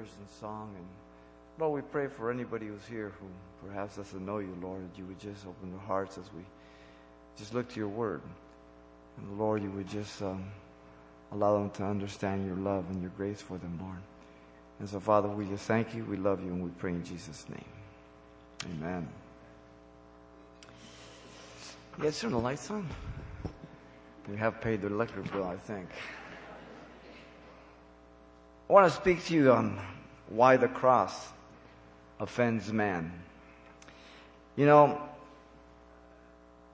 prayers 0.00 0.14
and 0.18 0.28
song. 0.40 0.70
And 0.76 0.86
Lord, 1.58 1.84
we 1.84 1.90
pray 1.90 2.06
for 2.08 2.30
anybody 2.30 2.66
who's 2.66 2.86
here 2.88 3.12
who 3.20 3.68
perhaps 3.68 3.96
doesn't 3.96 4.24
know 4.24 4.38
you, 4.38 4.56
Lord, 4.62 4.82
that 4.82 4.98
you 4.98 5.04
would 5.04 5.18
just 5.18 5.46
open 5.46 5.70
their 5.70 5.80
hearts 5.80 6.16
as 6.16 6.24
we 6.34 6.42
just 7.36 7.52
look 7.54 7.68
to 7.70 7.76
your 7.76 7.88
word. 7.88 8.22
And 9.18 9.38
Lord, 9.38 9.62
you 9.62 9.70
would 9.72 9.88
just 9.88 10.22
um, 10.22 10.44
allow 11.32 11.58
them 11.58 11.70
to 11.70 11.84
understand 11.84 12.46
your 12.46 12.56
love 12.56 12.86
and 12.90 13.02
your 13.02 13.10
grace 13.16 13.42
for 13.42 13.58
them, 13.58 13.78
Lord. 13.82 13.98
And 14.78 14.88
so, 14.88 15.00
Father, 15.00 15.28
we 15.28 15.44
just 15.46 15.66
thank 15.66 15.94
you, 15.94 16.04
we 16.04 16.16
love 16.16 16.42
you, 16.42 16.50
and 16.50 16.64
we 16.64 16.70
pray 16.78 16.92
in 16.92 17.04
Jesus' 17.04 17.44
name. 17.50 17.64
Amen. 18.72 19.06
You 21.98 22.04
guys 22.04 22.18
turn 22.18 22.30
the 22.30 22.38
lights 22.38 22.70
on? 22.70 22.88
You 24.30 24.36
have 24.36 24.60
paid 24.62 24.80
the 24.80 24.86
electric 24.86 25.30
bill, 25.32 25.44
I 25.44 25.56
think. 25.56 25.88
I 28.70 28.72
want 28.72 28.88
to 28.88 28.96
speak 28.96 29.24
to 29.24 29.34
you 29.34 29.50
on 29.50 29.80
why 30.28 30.56
the 30.56 30.68
cross 30.68 31.30
offends 32.20 32.72
man. 32.72 33.12
You 34.54 34.64
know, 34.64 35.02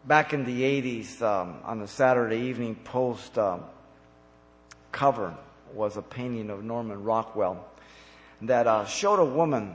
back 0.05 0.35
in 0.35 0.45
the 0.45 0.61
80s, 0.61 1.23
um, 1.23 1.57
on 1.65 1.79
the 1.79 1.89
Saturday 1.89 2.37
Evening 2.49 2.75
Post 2.75 3.39
um, 3.39 3.63
cover 4.93 5.35
was 5.73 5.97
a 5.97 6.03
painting 6.03 6.51
of 6.51 6.63
Norman 6.63 7.03
Rockwell 7.03 7.67
that 8.43 8.67
uh, 8.67 8.85
showed 8.85 9.19
a 9.19 9.25
woman 9.25 9.75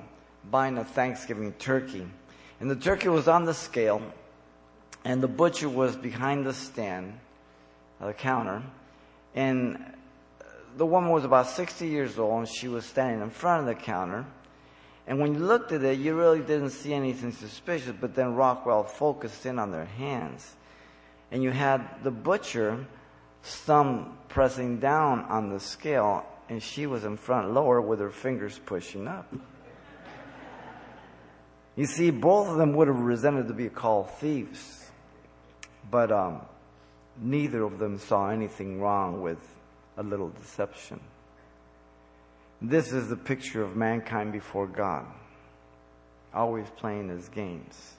buying 0.51 0.77
a 0.77 0.85
Thanksgiving 0.85 1.53
turkey. 1.53 2.05
And 2.59 2.69
the 2.69 2.75
turkey 2.75 3.07
was 3.07 3.27
on 3.27 3.45
the 3.45 3.55
scale, 3.55 3.99
and 5.03 5.23
the 5.23 5.27
butcher 5.27 5.69
was 5.69 5.95
behind 5.95 6.45
the 6.45 6.53
stand, 6.53 7.19
uh, 7.99 8.05
the 8.05 8.13
counter, 8.13 8.61
and 9.33 9.83
the 10.77 10.85
woman 10.85 11.11
was 11.11 11.23
about 11.23 11.47
60 11.47 11.87
years 11.87 12.17
old, 12.17 12.39
and 12.39 12.47
she 12.47 12.67
was 12.67 12.85
standing 12.85 13.21
in 13.21 13.29
front 13.29 13.61
of 13.61 13.65
the 13.67 13.81
counter. 13.81 14.25
And 15.07 15.19
when 15.19 15.33
you 15.33 15.39
looked 15.39 15.71
at 15.71 15.83
it, 15.83 15.99
you 15.99 16.15
really 16.15 16.39
didn't 16.39 16.71
see 16.71 16.93
anything 16.93 17.31
suspicious, 17.31 17.93
but 17.99 18.15
then 18.15 18.35
Rockwell 18.35 18.83
focused 18.83 19.45
in 19.45 19.59
on 19.59 19.71
their 19.71 19.85
hands. 19.85 20.55
And 21.31 21.43
you 21.43 21.51
had 21.51 22.03
the 22.03 22.11
butcher 22.11 22.85
thumb 23.43 24.17
pressing 24.29 24.79
down 24.79 25.21
on 25.25 25.49
the 25.49 25.59
scale, 25.59 26.25
and 26.49 26.61
she 26.61 26.85
was 26.85 27.03
in 27.03 27.17
front 27.17 27.53
lower 27.53 27.81
with 27.81 27.99
her 27.99 28.11
fingers 28.11 28.59
pushing 28.65 29.07
up. 29.07 29.33
You 31.75 31.85
see, 31.85 32.11
both 32.11 32.49
of 32.49 32.57
them 32.57 32.73
would 32.73 32.87
have 32.87 32.99
resented 32.99 33.47
to 33.47 33.53
be 33.53 33.69
called 33.69 34.09
thieves, 34.11 34.91
but 35.89 36.11
um, 36.11 36.41
neither 37.17 37.63
of 37.63 37.79
them 37.79 37.97
saw 37.97 38.29
anything 38.29 38.81
wrong 38.81 39.21
with 39.21 39.39
a 40.01 40.03
little 40.03 40.29
deception. 40.29 40.99
This 42.59 42.91
is 42.91 43.07
the 43.07 43.15
picture 43.15 43.61
of 43.61 43.75
mankind 43.75 44.31
before 44.31 44.65
God, 44.65 45.05
always 46.33 46.67
playing 46.77 47.09
his 47.09 47.29
games, 47.29 47.93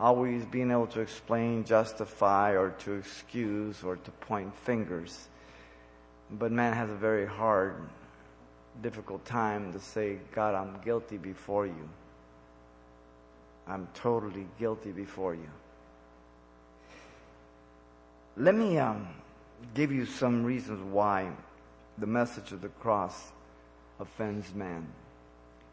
always 0.00 0.44
being 0.46 0.70
able 0.70 0.86
to 0.88 1.00
explain, 1.00 1.64
justify, 1.64 2.52
or 2.52 2.70
to 2.84 2.94
excuse, 2.94 3.82
or 3.82 3.96
to 3.96 4.10
point 4.10 4.54
fingers. 4.64 5.28
But 6.30 6.50
man 6.50 6.72
has 6.72 6.90
a 6.90 6.94
very 6.94 7.26
hard, 7.26 7.76
difficult 8.82 9.24
time 9.26 9.74
to 9.74 9.78
say, 9.78 10.18
God, 10.32 10.54
I'm 10.54 10.80
guilty 10.82 11.18
before 11.18 11.66
you. 11.66 11.88
I'm 13.68 13.86
totally 13.92 14.46
guilty 14.58 14.92
before 14.92 15.34
you. 15.34 15.50
Let 18.38 18.54
me 18.54 18.78
um, 18.78 19.08
give 19.74 19.92
you 19.92 20.06
some 20.06 20.44
reasons 20.44 20.82
why 20.92 21.30
the 21.98 22.06
message 22.06 22.52
of 22.52 22.60
the 22.60 22.68
cross 22.68 23.32
offends 24.00 24.54
man. 24.54 24.86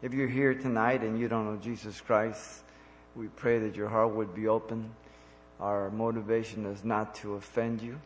If 0.02 0.12
you're 0.12 0.28
here 0.28 0.54
tonight 0.54 1.02
and 1.02 1.18
you 1.18 1.28
don't 1.28 1.46
know 1.46 1.56
Jesus 1.56 2.00
Christ, 2.00 2.62
we 3.14 3.28
pray 3.28 3.58
that 3.60 3.76
your 3.76 3.88
heart 3.88 4.14
would 4.14 4.34
be 4.34 4.48
open. 4.48 4.90
Our 5.60 5.90
motivation 5.90 6.66
is 6.66 6.84
not 6.84 7.14
to 7.16 7.34
offend 7.34 7.80
you. 7.80 7.98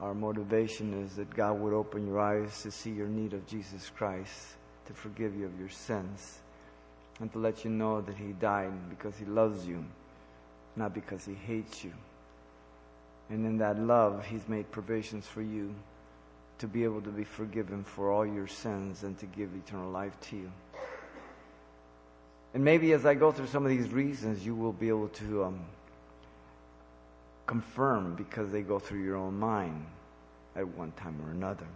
Our 0.00 0.14
motivation 0.14 1.04
is 1.04 1.16
that 1.16 1.34
God 1.34 1.58
would 1.60 1.72
open 1.72 2.06
your 2.06 2.20
eyes 2.20 2.62
to 2.62 2.70
see 2.70 2.90
your 2.90 3.08
need 3.08 3.32
of 3.32 3.46
Jesus 3.46 3.90
Christ, 3.96 4.56
to 4.86 4.92
forgive 4.92 5.34
you 5.34 5.46
of 5.46 5.58
your 5.58 5.70
sins, 5.70 6.40
and 7.20 7.32
to 7.32 7.38
let 7.38 7.64
you 7.64 7.70
know 7.70 8.02
that 8.02 8.16
He 8.16 8.32
died 8.32 8.72
because 8.90 9.16
He 9.16 9.24
loves 9.24 9.66
you, 9.66 9.82
not 10.74 10.92
because 10.92 11.24
He 11.24 11.34
hates 11.34 11.82
you. 11.82 11.92
And 13.28 13.44
in 13.44 13.58
that 13.58 13.78
love, 13.78 14.24
He's 14.24 14.48
made 14.48 14.70
provisions 14.70 15.26
for 15.26 15.42
you 15.42 15.74
to 16.58 16.66
be 16.66 16.84
able 16.84 17.02
to 17.02 17.10
be 17.10 17.24
forgiven 17.24 17.84
for 17.84 18.10
all 18.10 18.26
your 18.26 18.46
sins 18.46 19.02
and 19.02 19.18
to 19.18 19.26
give 19.26 19.50
eternal 19.54 19.90
life 19.90 20.18
to 20.20 20.36
you. 20.36 20.50
And 22.54 22.64
maybe 22.64 22.92
as 22.92 23.04
I 23.04 23.14
go 23.14 23.32
through 23.32 23.48
some 23.48 23.64
of 23.64 23.70
these 23.70 23.90
reasons, 23.90 24.44
you 24.46 24.54
will 24.54 24.72
be 24.72 24.88
able 24.88 25.08
to 25.08 25.44
um, 25.44 25.60
confirm 27.46 28.14
because 28.14 28.50
they 28.50 28.62
go 28.62 28.78
through 28.78 29.02
your 29.02 29.16
own 29.16 29.38
mind 29.38 29.84
at 30.54 30.66
one 30.66 30.92
time 30.92 31.20
or 31.26 31.32
another. 31.32 31.66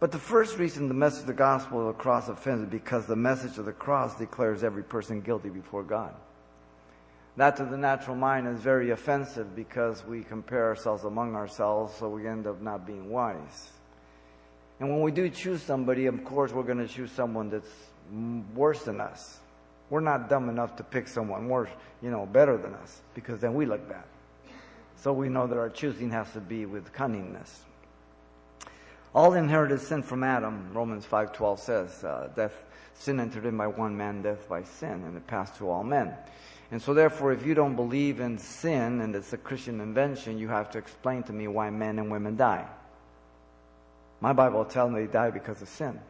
But 0.00 0.12
the 0.12 0.18
first 0.18 0.58
reason 0.58 0.88
the 0.88 0.94
message 0.94 1.22
of 1.22 1.26
the 1.28 1.32
gospel 1.32 1.80
of 1.80 1.86
the 1.86 2.02
cross 2.02 2.28
offends 2.28 2.64
is 2.64 2.68
because 2.68 3.06
the 3.06 3.16
message 3.16 3.56
of 3.56 3.64
the 3.64 3.72
cross 3.72 4.18
declares 4.18 4.62
every 4.62 4.82
person 4.82 5.22
guilty 5.22 5.48
before 5.48 5.82
God. 5.82 6.14
That 7.36 7.56
to 7.56 7.64
the 7.64 7.76
natural 7.76 8.16
mind 8.16 8.46
is 8.46 8.60
very 8.60 8.90
offensive 8.90 9.56
because 9.56 10.04
we 10.06 10.22
compare 10.22 10.66
ourselves 10.66 11.04
among 11.04 11.34
ourselves, 11.34 11.94
so 11.98 12.08
we 12.08 12.28
end 12.28 12.46
up 12.46 12.60
not 12.60 12.86
being 12.86 13.10
wise. 13.10 13.72
And 14.78 14.88
when 14.88 15.00
we 15.00 15.10
do 15.10 15.28
choose 15.28 15.62
somebody, 15.62 16.06
of 16.06 16.24
course, 16.24 16.52
we're 16.52 16.62
going 16.62 16.78
to 16.78 16.88
choose 16.88 17.10
someone 17.10 17.50
that's 17.50 17.70
worse 18.54 18.84
than 18.84 19.00
us. 19.00 19.38
We're 19.90 20.00
not 20.00 20.28
dumb 20.28 20.48
enough 20.48 20.76
to 20.76 20.84
pick 20.84 21.08
someone 21.08 21.48
worse, 21.48 21.70
you 22.02 22.10
know, 22.10 22.26
better 22.26 22.56
than 22.56 22.74
us, 22.74 23.02
because 23.14 23.40
then 23.40 23.54
we 23.54 23.66
look 23.66 23.88
bad. 23.88 24.04
So 24.96 25.12
we 25.12 25.28
know 25.28 25.46
that 25.46 25.58
our 25.58 25.68
choosing 25.68 26.10
has 26.10 26.32
to 26.32 26.40
be 26.40 26.66
with 26.66 26.92
cunningness. 26.92 27.60
All 29.14 29.34
inherited 29.34 29.80
sin 29.80 30.02
from 30.02 30.24
Adam, 30.24 30.72
Romans 30.72 31.06
5.12 31.06 31.58
says, 31.58 32.04
uh, 32.04 32.30
death, 32.34 32.64
sin 32.94 33.20
entered 33.20 33.44
in 33.44 33.56
by 33.56 33.66
one 33.66 33.96
man, 33.96 34.22
death 34.22 34.48
by 34.48 34.62
sin, 34.62 35.04
and 35.04 35.16
it 35.16 35.26
passed 35.26 35.56
to 35.56 35.68
all 35.68 35.84
men. 35.84 36.14
And 36.70 36.80
so, 36.80 36.94
therefore, 36.94 37.32
if 37.32 37.44
you 37.46 37.54
don't 37.54 37.76
believe 37.76 38.20
in 38.20 38.38
sin 38.38 39.00
and 39.00 39.14
it's 39.14 39.32
a 39.32 39.36
Christian 39.36 39.80
invention, 39.80 40.38
you 40.38 40.48
have 40.48 40.70
to 40.70 40.78
explain 40.78 41.22
to 41.24 41.32
me 41.32 41.46
why 41.46 41.70
men 41.70 41.98
and 41.98 42.10
women 42.10 42.36
die. 42.36 42.66
My 44.20 44.32
Bible 44.32 44.64
tells 44.64 44.90
me 44.90 45.02
they 45.02 45.12
die 45.12 45.30
because 45.30 45.60
of 45.60 45.68
sin. 45.68 46.00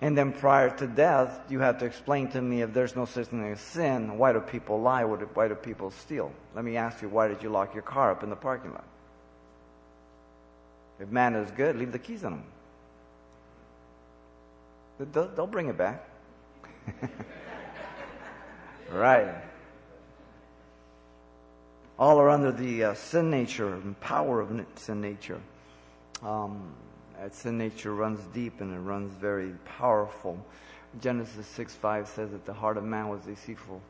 And 0.00 0.18
then 0.18 0.32
prior 0.32 0.68
to 0.78 0.86
death, 0.86 1.40
you 1.48 1.60
have 1.60 1.78
to 1.78 1.84
explain 1.84 2.28
to 2.32 2.42
me 2.42 2.62
if 2.62 2.72
there's 2.72 2.96
no 2.96 3.04
such 3.04 3.28
thing 3.28 3.44
as 3.52 3.60
sin, 3.60 4.18
why 4.18 4.32
do 4.32 4.40
people 4.40 4.80
lie? 4.80 5.04
Why 5.04 5.48
do 5.48 5.54
people 5.54 5.92
steal? 5.92 6.32
Let 6.54 6.64
me 6.64 6.76
ask 6.76 7.02
you, 7.02 7.08
why 7.08 7.28
did 7.28 7.42
you 7.42 7.50
lock 7.50 7.72
your 7.72 7.84
car 7.84 8.10
up 8.10 8.24
in 8.24 8.30
the 8.30 8.36
parking 8.36 8.72
lot? 8.72 8.84
If 10.98 11.08
man 11.08 11.34
is 11.34 11.50
good, 11.52 11.76
leave 11.76 11.92
the 11.92 11.98
keys 11.98 12.24
on 12.24 12.34
him. 12.34 12.44
They'll, 15.12 15.28
they'll 15.28 15.46
bring 15.46 15.68
it 15.68 15.76
back. 15.76 16.04
Right. 18.92 19.34
All 21.98 22.18
are 22.18 22.28
under 22.28 22.52
the 22.52 22.84
uh, 22.84 22.94
sin 22.94 23.30
nature 23.30 23.74
and 23.74 23.98
power 24.00 24.40
of 24.42 24.50
sin 24.74 25.00
nature. 25.00 25.40
Um, 26.22 26.74
that 27.18 27.34
sin 27.34 27.56
nature 27.56 27.94
runs 27.94 28.20
deep 28.34 28.60
and 28.60 28.74
it 28.74 28.78
runs 28.80 29.14
very 29.14 29.52
powerful. 29.78 30.44
Genesis 31.00 31.46
6 31.46 31.74
5 31.74 32.06
says 32.06 32.32
that 32.32 32.44
the 32.44 32.52
heart 32.52 32.76
of 32.76 32.84
man 32.84 33.08
was 33.08 33.22
deceitful 33.22 33.80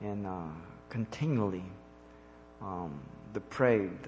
and 0.00 0.26
uh, 0.26 0.44
continually 0.88 1.64
um, 2.62 2.98
depraved 3.34 4.06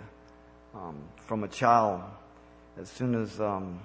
um, 0.75 0.97
from 1.17 1.45
a 1.45 1.49
child. 1.49 2.01
As 2.81 2.89
soon 2.89 3.15
as 3.15 3.43
um, 3.43 3.79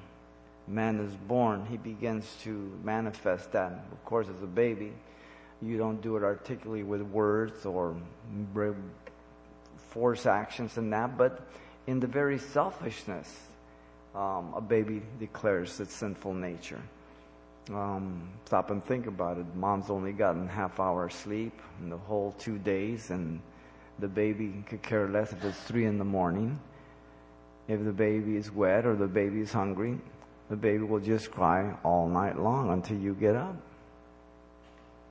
man 0.70 1.02
is 1.02 1.14
born, 1.28 1.66
he 1.66 1.76
begins 1.76 2.38
to 2.44 2.80
manifest 2.82 3.52
that. 3.52 3.74
Of 3.92 4.06
course, 4.06 4.28
as 4.34 4.42
a 4.42 4.48
baby, 4.48 4.94
you 5.66 5.78
don't 5.78 6.02
do 6.02 6.16
it 6.18 6.24
articulately 6.24 6.84
with 6.84 7.02
words 7.02 7.66
or 7.66 7.96
force 9.90 10.26
actions 10.26 10.78
and 10.78 10.92
that, 10.94 11.18
but 11.18 11.42
in 11.88 12.00
the 12.00 12.08
very 12.08 12.38
selfishness, 12.38 13.48
um, 14.14 14.54
a 14.56 14.62
baby 14.62 15.02
declares 15.20 15.80
its 15.80 15.94
sinful 15.94 16.34
nature. 16.34 16.82
Um, 17.72 18.30
stop 18.46 18.70
and 18.70 18.84
think 18.86 19.08
about 19.08 19.38
it. 19.38 19.46
Mom's 19.56 19.90
only 19.90 20.14
gotten 20.14 20.48
half 20.48 20.80
hour 20.80 21.10
sleep 21.10 21.60
in 21.82 21.90
the 21.90 21.98
whole 21.98 22.36
two 22.38 22.60
days, 22.60 23.10
and 23.10 23.40
the 24.00 24.08
baby 24.08 24.64
could 24.68 24.84
care 24.84 25.08
less 25.10 25.34
if 25.34 25.44
it's 25.44 25.60
three 25.62 25.86
in 25.86 25.98
the 25.98 26.06
morning. 26.06 26.60
If 27.68 27.84
the 27.84 27.92
baby 27.92 28.36
is 28.36 28.52
wet 28.52 28.86
or 28.86 28.96
the 28.96 29.08
baby 29.08 29.42
is 29.42 29.52
hungry, 29.52 29.98
the 30.50 30.56
baby 30.56 30.84
will 30.84 31.00
just 31.00 31.32
cry 31.32 31.76
all 31.84 32.08
night 32.08 32.40
long 32.40 32.72
until 32.72 32.98
you 32.98 33.16
get 33.16 33.36
up. 33.36 33.56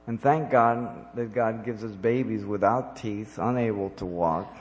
And 0.06 0.20
thank 0.20 0.50
God 0.50 1.14
that 1.14 1.32
God 1.32 1.64
gives 1.64 1.82
us 1.82 1.92
babies 1.92 2.44
without 2.44 2.96
teeth, 2.96 3.38
unable 3.38 3.90
to 3.90 4.04
walk, 4.04 4.54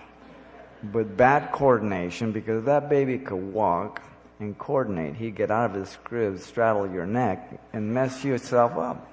with 0.94 1.18
bad 1.18 1.52
coordination, 1.52 2.32
because 2.32 2.60
if 2.60 2.66
that 2.66 2.90
baby 2.90 3.18
could 3.18 3.54
walk, 3.54 4.02
and 4.44 4.58
coordinate. 4.58 5.16
He'd 5.16 5.36
get 5.36 5.52
out 5.52 5.72
of 5.72 5.76
his 5.76 5.98
crib, 6.04 6.40
straddle 6.40 6.92
your 6.92 7.06
neck, 7.06 7.60
and 7.72 7.94
mess 7.94 8.24
yourself 8.24 8.78
up. 8.78 9.10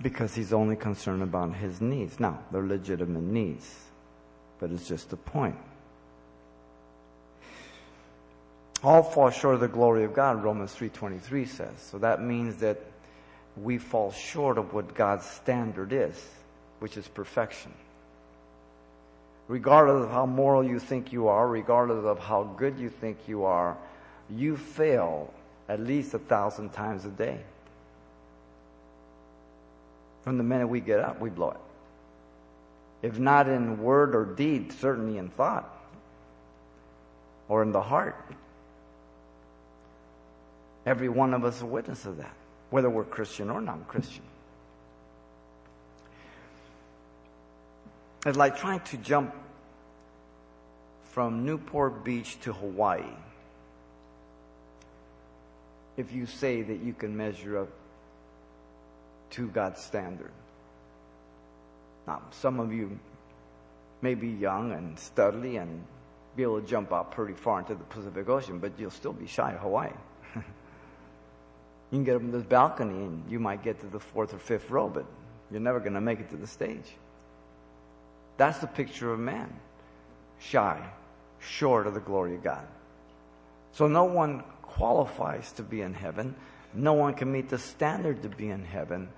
Because 0.00 0.34
he's 0.34 0.52
only 0.52 0.76
concerned 0.76 1.22
about 1.22 1.54
his 1.54 1.80
needs. 1.80 2.20
Now, 2.20 2.38
they're 2.52 2.62
legitimate 2.62 3.22
needs, 3.22 3.76
but 4.60 4.70
it's 4.70 4.86
just 4.86 5.12
a 5.12 5.16
point. 5.16 5.56
All 8.84 9.02
fall 9.02 9.30
short 9.30 9.56
of 9.56 9.60
the 9.60 9.68
glory 9.68 10.04
of 10.04 10.14
God, 10.14 10.42
Romans 10.42 10.72
3.23 10.72 11.48
says. 11.48 11.74
So 11.78 11.98
that 11.98 12.22
means 12.22 12.56
that 12.58 12.80
we 13.62 13.78
fall 13.78 14.12
short 14.12 14.58
of 14.58 14.72
what 14.72 14.94
God's 14.94 15.26
standard 15.26 15.92
is, 15.92 16.22
which 16.78 16.96
is 16.96 17.06
perfection 17.08 17.72
regardless 19.48 20.04
of 20.04 20.10
how 20.10 20.26
moral 20.26 20.62
you 20.62 20.78
think 20.78 21.12
you 21.12 21.28
are, 21.28 21.48
regardless 21.48 22.04
of 22.04 22.18
how 22.18 22.44
good 22.44 22.78
you 22.78 22.90
think 22.90 23.16
you 23.26 23.44
are, 23.44 23.76
you 24.30 24.56
fail 24.56 25.32
at 25.68 25.80
least 25.80 26.14
a 26.14 26.18
thousand 26.18 26.70
times 26.70 27.04
a 27.04 27.10
day. 27.10 27.40
From 30.22 30.36
the 30.36 30.44
minute 30.44 30.68
we 30.68 30.80
get 30.80 31.00
up, 31.00 31.20
we 31.20 31.30
blow 31.30 31.50
it. 31.50 31.56
If 33.00 33.18
not 33.18 33.48
in 33.48 33.82
word 33.82 34.14
or 34.14 34.24
deed, 34.24 34.72
certainly 34.72 35.18
in 35.18 35.30
thought 35.30 35.74
or 37.48 37.62
in 37.62 37.72
the 37.72 37.80
heart. 37.80 38.16
Every 40.84 41.08
one 41.08 41.32
of 41.32 41.44
us 41.44 41.56
is 41.56 41.62
a 41.62 41.66
witness 41.66 42.04
of 42.04 42.18
that, 42.18 42.34
whether 42.70 42.90
we're 42.90 43.04
Christian 43.04 43.50
or 43.50 43.60
non 43.60 43.84
Christian. 43.84 44.22
It's 48.26 48.36
like 48.36 48.58
trying 48.58 48.80
to 48.80 48.96
jump 48.96 49.34
from 51.12 51.44
Newport 51.44 52.04
Beach 52.04 52.38
to 52.40 52.52
Hawaii. 52.52 53.02
If 55.96 56.12
you 56.12 56.26
say 56.26 56.62
that 56.62 56.80
you 56.80 56.92
can 56.92 57.16
measure 57.16 57.58
up 57.58 57.68
to 59.30 59.48
God's 59.48 59.80
standard. 59.80 60.30
Now, 62.06 62.22
some 62.30 62.60
of 62.60 62.72
you 62.72 62.98
may 64.00 64.14
be 64.14 64.28
young 64.28 64.72
and 64.72 64.96
studly 64.96 65.60
and 65.60 65.84
be 66.36 66.42
able 66.42 66.60
to 66.60 66.66
jump 66.66 66.92
out 66.92 67.10
pretty 67.10 67.34
far 67.34 67.60
into 67.60 67.74
the 67.74 67.84
Pacific 67.84 68.28
Ocean, 68.28 68.58
but 68.58 68.72
you'll 68.78 68.90
still 68.90 69.12
be 69.12 69.26
shy 69.26 69.52
of 69.52 69.60
Hawaii. 69.60 69.90
you 71.90 71.96
can 71.96 72.04
get 72.04 72.16
up 72.16 72.22
on 72.22 72.30
this 72.30 72.42
balcony 72.42 73.04
and 73.04 73.30
you 73.30 73.38
might 73.38 73.62
get 73.62 73.80
to 73.80 73.86
the 73.86 74.00
fourth 74.00 74.34
or 74.34 74.38
fifth 74.38 74.68
row, 74.70 74.88
but 74.88 75.06
you're 75.50 75.60
never 75.60 75.80
going 75.80 75.94
to 75.94 76.00
make 76.00 76.20
it 76.20 76.30
to 76.30 76.36
the 76.36 76.46
stage. 76.46 76.94
That's 78.36 78.58
the 78.58 78.66
picture 78.66 79.12
of 79.12 79.18
man. 79.18 79.52
Shy, 80.38 80.80
short 81.40 81.86
of 81.86 81.94
the 81.94 82.00
glory 82.00 82.34
of 82.34 82.44
God. 82.44 82.66
So 83.72 83.86
no 83.86 84.04
one 84.04 84.44
qualifies 84.62 85.50
to 85.52 85.62
be 85.62 85.80
in 85.80 85.94
heaven. 85.94 86.34
No 86.74 86.92
one 86.92 87.14
can 87.14 87.32
meet 87.32 87.48
the 87.48 87.58
standard 87.58 88.22
to 88.22 88.28
be 88.28 88.50
in 88.50 88.64
heaven. 88.64 89.08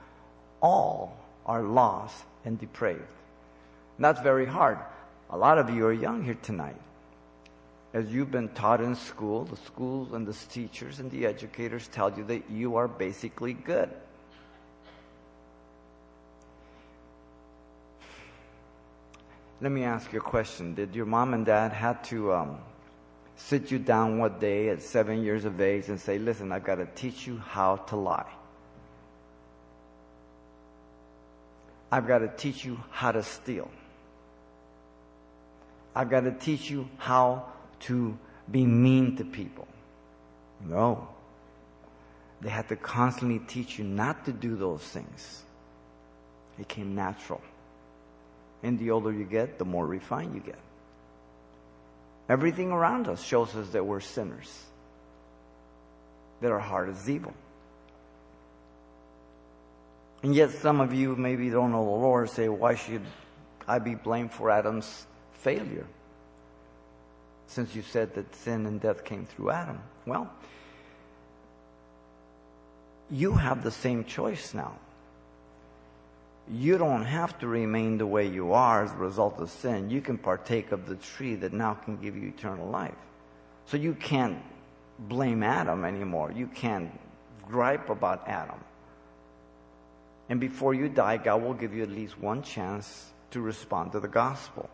All 0.60 1.16
are 1.44 1.62
lost 1.62 2.24
and 2.44 2.58
depraved. 2.58 3.00
And 3.96 4.04
that's 4.04 4.20
very 4.20 4.46
hard. 4.46 4.78
A 5.30 5.36
lot 5.36 5.58
of 5.58 5.70
you 5.70 5.86
are 5.86 5.92
young 5.92 6.22
here 6.24 6.38
tonight. 6.40 6.80
As 7.92 8.12
you've 8.12 8.30
been 8.30 8.48
taught 8.50 8.80
in 8.80 8.94
school, 8.94 9.44
the 9.44 9.56
schools 9.56 10.12
and 10.12 10.26
the 10.26 10.32
teachers 10.32 11.00
and 11.00 11.10
the 11.10 11.26
educators 11.26 11.88
tell 11.88 12.16
you 12.16 12.22
that 12.24 12.48
you 12.48 12.76
are 12.76 12.86
basically 12.86 13.52
good. 13.52 13.90
Let 19.60 19.72
me 19.72 19.82
ask 19.84 20.12
you 20.12 20.20
a 20.20 20.22
question. 20.22 20.74
Did 20.74 20.94
your 20.94 21.04
mom 21.04 21.34
and 21.34 21.44
dad 21.44 21.72
have 21.72 22.02
to 22.08 22.32
um, 22.32 22.58
sit 23.36 23.70
you 23.70 23.78
down 23.78 24.18
one 24.18 24.38
day 24.38 24.68
at 24.68 24.80
seven 24.80 25.22
years 25.22 25.44
of 25.44 25.60
age 25.60 25.88
and 25.88 26.00
say, 26.00 26.18
listen, 26.18 26.52
I've 26.52 26.64
got 26.64 26.76
to 26.76 26.86
teach 26.94 27.26
you 27.26 27.38
how 27.38 27.76
to 27.76 27.96
lie? 27.96 28.30
I've 31.92 32.06
got 32.06 32.18
to 32.18 32.28
teach 32.28 32.64
you 32.64 32.78
how 32.90 33.10
to 33.12 33.22
steal. 33.22 33.68
I've 35.94 36.08
got 36.08 36.20
to 36.20 36.30
teach 36.30 36.70
you 36.70 36.88
how 36.96 37.46
to 37.80 38.18
be 38.50 38.64
mean 38.64 39.16
to 39.16 39.24
people. 39.24 39.66
No. 40.64 41.08
They 42.40 42.48
had 42.48 42.68
to 42.68 42.76
constantly 42.76 43.38
teach 43.38 43.78
you 43.78 43.84
not 43.84 44.24
to 44.24 44.32
do 44.32 44.56
those 44.56 44.82
things. 44.82 45.42
It 46.58 46.68
came 46.68 46.94
natural. 46.94 47.40
And 48.62 48.78
the 48.78 48.90
older 48.90 49.12
you 49.12 49.24
get, 49.24 49.58
the 49.58 49.64
more 49.64 49.86
refined 49.86 50.34
you 50.34 50.40
get. 50.40 50.58
Everything 52.28 52.70
around 52.70 53.08
us 53.08 53.22
shows 53.22 53.56
us 53.56 53.70
that 53.70 53.84
we're 53.84 54.00
sinners, 54.00 54.64
that 56.40 56.52
our 56.52 56.60
heart 56.60 56.88
is 56.90 57.08
evil. 57.08 57.34
And 60.22 60.34
yet, 60.34 60.50
some 60.50 60.80
of 60.80 60.92
you 60.92 61.16
maybe 61.16 61.48
don't 61.48 61.72
know 61.72 61.82
the 61.82 61.90
Lord 61.90 62.28
say, 62.28 62.48
Why 62.48 62.74
should 62.74 63.02
I 63.66 63.78
be 63.78 63.94
blamed 63.94 64.32
for 64.32 64.50
Adam's 64.50 65.06
failure? 65.32 65.86
Since 67.50 67.74
you 67.74 67.82
said 67.82 68.14
that 68.14 68.34
sin 68.34 68.66
and 68.66 68.80
death 68.80 69.04
came 69.04 69.26
through 69.26 69.50
Adam. 69.50 69.80
Well, 70.06 70.30
you 73.10 73.32
have 73.34 73.62
the 73.62 73.70
same 73.70 74.04
choice 74.04 74.54
now 74.54 74.78
you 76.52 76.78
don't 76.78 77.04
have 77.04 77.38
to 77.38 77.46
remain 77.46 77.98
the 77.98 78.06
way 78.06 78.26
you 78.26 78.52
are 78.52 78.82
as 78.82 78.92
a 78.92 78.96
result 78.96 79.38
of 79.40 79.50
sin. 79.50 79.88
You 79.88 80.00
can 80.00 80.18
partake 80.18 80.72
of 80.72 80.86
the 80.86 80.96
tree 80.96 81.36
that 81.36 81.52
now 81.52 81.74
can 81.74 81.96
give 81.96 82.16
you 82.16 82.28
eternal 82.28 82.68
life. 82.68 82.94
So 83.66 83.76
you 83.76 83.94
can't 83.94 84.42
blame 84.98 85.44
Adam 85.44 85.84
anymore. 85.84 86.32
You 86.32 86.48
can't 86.48 86.90
gripe 87.46 87.88
about 87.88 88.26
Adam. 88.26 88.58
And 90.28 90.40
before 90.40 90.74
you 90.74 90.88
die, 90.88 91.18
God 91.18 91.42
will 91.42 91.54
give 91.54 91.72
you 91.72 91.84
at 91.84 91.90
least 91.90 92.18
one 92.18 92.42
chance 92.42 93.12
to 93.30 93.40
respond 93.40 93.92
to 93.92 94.00
the 94.00 94.08
gospel. 94.08 94.68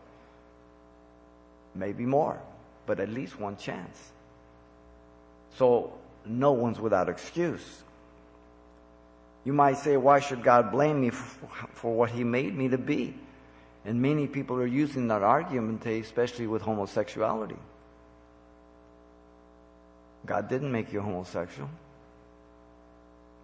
Maybe 1.75 2.05
more, 2.05 2.41
but 2.87 2.99
at 2.99 3.09
least 3.09 3.39
one 3.39 3.57
chance. 3.57 4.11
So 5.57 5.93
no 6.25 6.53
one's 6.53 6.79
without 6.79 7.09
excuse. 7.09 7.83
You 9.45 9.53
might 9.53 9.77
say, 9.77 9.95
why 9.97 10.19
should 10.19 10.43
God 10.43 10.71
blame 10.71 10.99
me 11.01 11.11
for, 11.11 11.95
what 11.95 12.09
he 12.09 12.23
made 12.23 12.55
me 12.55 12.69
to 12.69 12.77
be? 12.77 13.13
And 13.85 14.01
many 14.01 14.27
people 14.27 14.57
are 14.57 14.65
using 14.65 15.07
that 15.09 15.21
argument, 15.21 15.85
especially 15.85 16.47
with 16.47 16.61
homosexuality. 16.61 17.55
God 20.25 20.49
didn't 20.49 20.71
make 20.71 20.91
you 20.91 21.01
homosexual. 21.01 21.69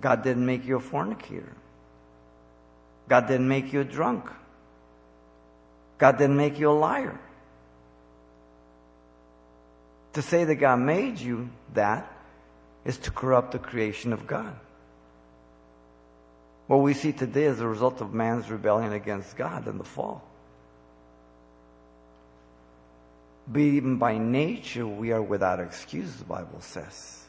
God 0.01 0.23
didn't 0.23 0.45
make 0.45 0.65
you 0.65 0.75
a 0.75 0.81
fornicator. 0.81 1.53
God 3.07 3.27
didn't 3.27 3.47
make 3.47 3.71
you 3.71 3.81
a 3.81 3.85
drunk. 3.85 4.29
God 5.97 6.17
didn't 6.17 6.35
make 6.35 6.59
you 6.59 6.69
a 6.69 6.73
liar. 6.73 7.17
To 10.13 10.21
say 10.21 10.43
that 10.43 10.55
God 10.55 10.77
made 10.77 11.19
you 11.19 11.49
that 11.73 12.11
is 12.85 12.97
to 12.99 13.11
corrupt 13.11 13.51
the 13.51 13.59
creation 13.59 14.13
of 14.13 14.27
God. 14.27 14.55
What 16.67 16.77
we 16.77 16.93
see 16.93 17.11
today 17.11 17.45
is 17.45 17.59
a 17.59 17.67
result 17.67 18.01
of 18.01 18.13
man's 18.13 18.49
rebellion 18.49 18.93
against 18.93 19.35
God 19.35 19.67
and 19.67 19.79
the 19.79 19.83
fall. 19.83 20.23
But 23.47 23.59
even 23.59 23.97
by 23.97 24.17
nature, 24.17 24.87
we 24.87 25.11
are 25.11 25.21
without 25.21 25.59
excuse, 25.59 26.15
the 26.15 26.23
Bible 26.25 26.61
says. 26.61 27.25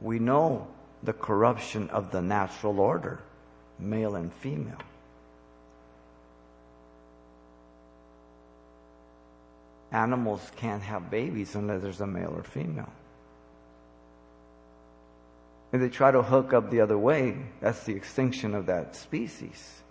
We 0.00 0.18
know 0.18 0.66
the 1.02 1.14
corruption 1.14 1.88
of 1.90 2.10
the 2.10 2.20
natural 2.20 2.78
order, 2.78 3.22
male 3.78 4.16
and 4.16 4.32
female. 4.32 4.78
Animals 9.92 10.50
can't 10.56 10.82
have 10.82 11.10
babies 11.10 11.54
unless 11.54 11.82
there's 11.82 12.00
a 12.00 12.06
male 12.06 12.34
or 12.34 12.42
female. 12.42 12.88
If 15.72 15.80
they 15.80 15.88
try 15.88 16.10
to 16.10 16.22
hook 16.22 16.52
up 16.52 16.70
the 16.70 16.80
other 16.80 16.98
way, 16.98 17.36
that's 17.60 17.84
the 17.84 17.94
extinction 17.94 18.54
of 18.54 18.66
that 18.66 18.96
species. 18.96 19.82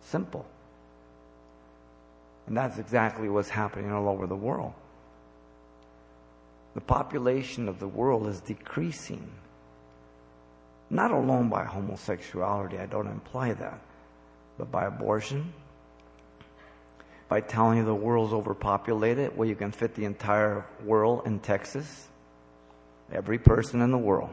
Simple. 0.00 0.46
And 2.46 2.56
that's 2.56 2.78
exactly 2.78 3.28
what's 3.28 3.48
happening 3.48 3.92
all 3.92 4.08
over 4.08 4.26
the 4.26 4.36
world. 4.36 4.72
The 6.74 6.80
population 6.80 7.68
of 7.68 7.80
the 7.80 7.88
world 7.88 8.26
is 8.28 8.40
decreasing. 8.40 9.30
Not 10.90 11.10
alone 11.10 11.48
by 11.48 11.64
homosexuality, 11.64 12.78
I 12.78 12.86
don't 12.86 13.08
imply 13.08 13.54
that, 13.54 13.80
but 14.58 14.70
by 14.70 14.84
abortion, 14.84 15.52
by 17.28 17.40
telling 17.40 17.78
you 17.78 17.84
the 17.84 17.94
world's 17.94 18.32
overpopulated, 18.32 19.36
where 19.36 19.48
you 19.48 19.56
can 19.56 19.72
fit 19.72 19.94
the 19.94 20.04
entire 20.04 20.64
world 20.84 21.22
in 21.26 21.40
Texas, 21.40 22.08
every 23.12 23.38
person 23.38 23.82
in 23.82 23.90
the 23.90 23.98
world 23.98 24.30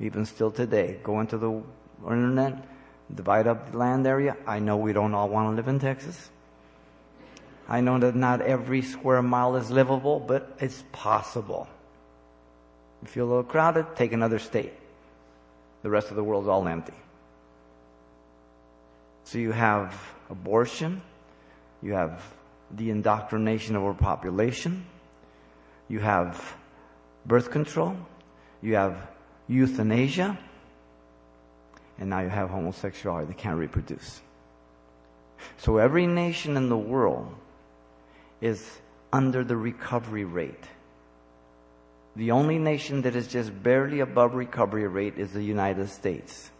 even 0.00 0.24
still 0.24 0.50
today. 0.50 0.98
Go 1.02 1.20
into 1.20 1.36
the 1.36 1.62
internet, 2.04 2.66
divide 3.14 3.46
up 3.46 3.70
the 3.70 3.78
land 3.78 4.06
area. 4.06 4.36
I 4.46 4.58
know 4.58 4.76
we 4.78 4.92
don't 4.92 5.14
all 5.14 5.28
want 5.28 5.52
to 5.52 5.56
live 5.56 5.68
in 5.68 5.78
Texas. 5.78 6.30
I 7.68 7.80
know 7.82 7.98
that 7.98 8.16
not 8.16 8.40
every 8.40 8.82
square 8.82 9.22
mile 9.22 9.56
is 9.56 9.70
livable, 9.70 10.18
but 10.18 10.56
it's 10.58 10.82
possible. 10.90 11.68
If 13.02 13.08
You 13.08 13.12
feel 13.12 13.24
a 13.26 13.28
little 13.28 13.44
crowded, 13.44 13.94
take 13.94 14.12
another 14.12 14.38
state. 14.38 14.72
The 15.82 15.90
rest 15.90 16.10
of 16.10 16.16
the 16.16 16.24
world's 16.24 16.48
all 16.48 16.66
empty. 16.66 16.94
So 19.24 19.38
you 19.38 19.52
have 19.52 19.94
abortion, 20.28 21.00
you 21.82 21.94
have 21.94 22.22
the 22.70 22.90
indoctrination 22.90 23.76
of 23.76 23.82
our 23.82 23.94
population, 23.94 24.84
you 25.88 25.98
have 25.98 26.56
birth 27.26 27.50
control, 27.50 27.96
you 28.62 28.74
have 28.74 28.96
euthanasia, 29.48 30.38
and 31.98 32.10
now 32.10 32.20
you 32.20 32.28
have 32.28 32.50
homosexuality. 32.50 33.26
that 33.26 33.38
can't 33.38 33.58
reproduce. 33.58 34.20
So 35.58 35.78
every 35.78 36.06
nation 36.06 36.56
in 36.56 36.68
the 36.68 36.76
world 36.76 37.34
is 38.40 38.78
under 39.12 39.44
the 39.44 39.56
recovery 39.56 40.24
rate. 40.24 40.64
The 42.16 42.30
only 42.32 42.58
nation 42.58 43.02
that 43.02 43.16
is 43.16 43.26
just 43.28 43.62
barely 43.62 44.00
above 44.00 44.34
recovery 44.34 44.86
rate 44.86 45.18
is 45.18 45.32
the 45.32 45.42
United 45.42 45.88
States. 45.88 46.50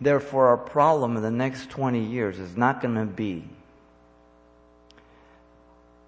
Therefore, 0.00 0.48
our 0.48 0.56
problem 0.56 1.16
in 1.16 1.22
the 1.22 1.30
next 1.30 1.68
20 1.70 2.02
years 2.02 2.38
is 2.38 2.56
not 2.56 2.80
going 2.80 2.94
to 2.94 3.04
be 3.04 3.44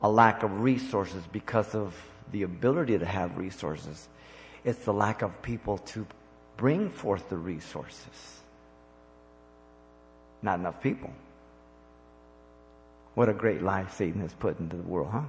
a 0.02 0.10
lack 0.10 0.42
of 0.42 0.60
resources 0.60 1.22
because 1.32 1.74
of 1.74 1.94
the 2.32 2.42
ability 2.42 2.98
to 2.98 3.06
have 3.06 3.36
resources. 3.36 4.08
It's 4.64 4.84
the 4.84 4.92
lack 4.92 5.22
of 5.22 5.42
people 5.42 5.78
to 5.78 6.06
bring 6.56 6.90
forth 6.90 7.28
the 7.28 7.36
resources. 7.36 8.40
Not 10.42 10.58
enough 10.58 10.82
people. 10.82 11.12
What 13.14 13.28
a 13.28 13.32
great 13.32 13.62
life 13.62 13.94
Satan 13.94 14.20
has 14.22 14.32
put 14.32 14.58
into 14.58 14.76
the 14.76 14.82
world, 14.82 15.10
huh? 15.12 15.22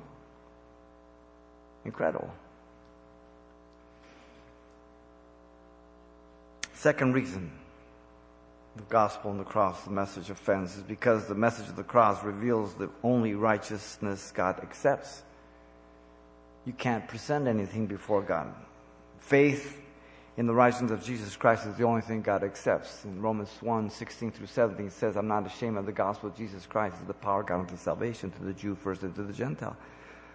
Incredible. 1.86 2.34
Second 6.74 7.13
reason 7.13 7.51
the 8.75 8.84
gospel 8.84 9.32
and 9.32 9.39
the 9.39 9.44
cross, 9.44 9.84
the 9.84 9.92
message 9.92 10.30
offends, 10.30 10.75
is 10.75 10.84
because 10.84 11.27
the 11.27 11.36
message 11.36 11.70
of 11.70 11.75
the 11.75 11.84
cross 11.84 12.24
reveals 12.24 12.74
the 12.74 12.89
only 13.03 13.36
righteousness 13.36 14.32
God 14.34 14.60
accepts. 14.62 15.24
You 16.65 16.74
can't 16.74 17.08
present 17.08 17.48
anything 17.48 17.86
before 17.86 18.22
God. 18.22 18.53
Faith 19.20 19.80
in 20.36 20.48
the 20.48 20.53
righteousness 20.53 20.92
of 20.92 21.03
Jesus 21.03 21.36
Christ 21.36 21.68
is 21.68 21.75
the 21.75 21.84
only 21.84 22.01
thing 22.01 22.22
God 22.22 22.44
accepts. 22.44 23.06
In 23.06 23.22
Romans 23.22 23.51
1, 23.62 23.92
16 23.92 24.32
through 24.32 24.48
17, 24.48 24.88
it 24.88 24.94
says, 24.94 25.15
I'm 25.15 25.27
not 25.27 25.46
ashamed 25.46 25.77
of 25.77 25.86
the 25.86 25.92
gospel 25.92 26.30
of 26.30 26.36
Jesus 26.36 26.65
Christ. 26.65 26.96
It's 27.00 27.08
the 27.08 27.13
power 27.13 27.42
of 27.42 27.48
God 27.48 27.60
unto 27.60 27.77
salvation 27.77 28.32
to 28.32 28.44
the 28.44 28.53
Jew 28.53 28.74
first 28.74 29.03
and 29.03 29.13
to 29.15 29.24
the 29.24 29.34
Gentile. 29.34 29.77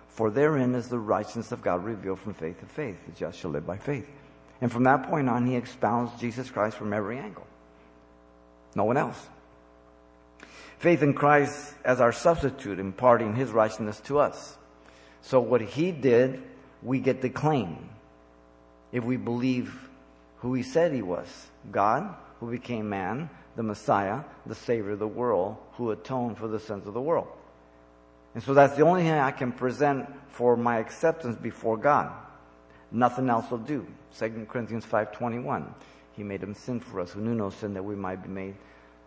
For 0.07 0.31
therein 0.31 0.75
is 0.77 0.89
the 0.89 0.99
righteousness 0.99 1.51
of 1.51 1.63
God 1.63 1.85
revealed 1.85 2.21
from 2.21 2.35
faith 2.35 2.61
to 2.61 2.67
faith. 2.67 2.97
The 3.07 3.13
just 3.13 3.39
shall 3.39 3.51
live 3.51 3.67
by 3.67 3.79
faith. 3.79 4.09
And 4.61 4.71
from 4.71 4.85
that 4.85 5.09
point 5.09 5.29
on, 5.29 5.47
he 5.47 5.57
expounds 5.57 6.13
Jesus 6.21 6.51
Christ 6.51 6.77
from 6.77 6.93
every 6.93 7.19
angle. 7.19 7.47
No 8.75 8.85
one 8.85 8.97
else. 8.97 9.29
Faith 10.79 11.03
in 11.03 11.15
Christ 11.15 11.75
as 11.85 12.01
our 12.01 12.13
substitute, 12.13 12.79
imparting 12.79 13.35
his 13.35 13.51
righteousness 13.51 14.01
to 14.01 14.19
us. 14.19 14.57
So 15.23 15.41
what 15.41 15.61
he 15.61 15.91
did, 15.91 16.43
we 16.83 17.01
get 17.01 17.21
to 17.23 17.29
claim. 17.29 17.89
If 18.93 19.05
we 19.05 19.17
believe 19.17 19.89
who 20.39 20.55
he 20.55 20.63
said 20.63 20.93
he 20.93 21.03
was 21.03 21.27
God, 21.73 22.15
who 22.41 22.51
became 22.51 22.89
man, 22.89 23.29
the 23.57 23.63
Messiah, 23.63 24.23
the 24.47 24.55
Savior 24.55 24.93
of 24.93 25.01
the 25.01 25.09
world, 25.09 25.57
who 25.73 25.91
atoned 25.91 26.39
for 26.39 26.47
the 26.47 26.61
sins 26.61 26.87
of 26.87 26.95
the 26.95 27.01
world. 27.01 27.27
And 28.35 28.43
so 28.43 28.55
that's 28.55 28.77
the 28.77 28.83
only 28.83 29.03
thing 29.03 29.13
I 29.13 29.33
can 29.33 29.51
present 29.51 30.07
for 30.29 30.57
my 30.57 30.79
acceptance 30.79 31.37
before 31.37 31.77
God. 31.77 32.13
Nothing 32.93 33.29
else 33.29 33.51
will 33.51 33.59
do. 33.59 33.87
2 34.19 34.47
Corinthians 34.49 34.87
5.21. 34.87 35.67
He 36.19 36.25
made 36.25 36.43
him 36.43 36.55
sin 36.55 36.81
for 36.81 36.99
us 36.99 37.13
who 37.13 37.21
knew 37.21 37.37
no 37.37 37.49
sin 37.49 37.75
that 37.75 37.85
we 37.85 37.95
might 37.95 38.25
be 38.25 38.29
made 38.29 38.57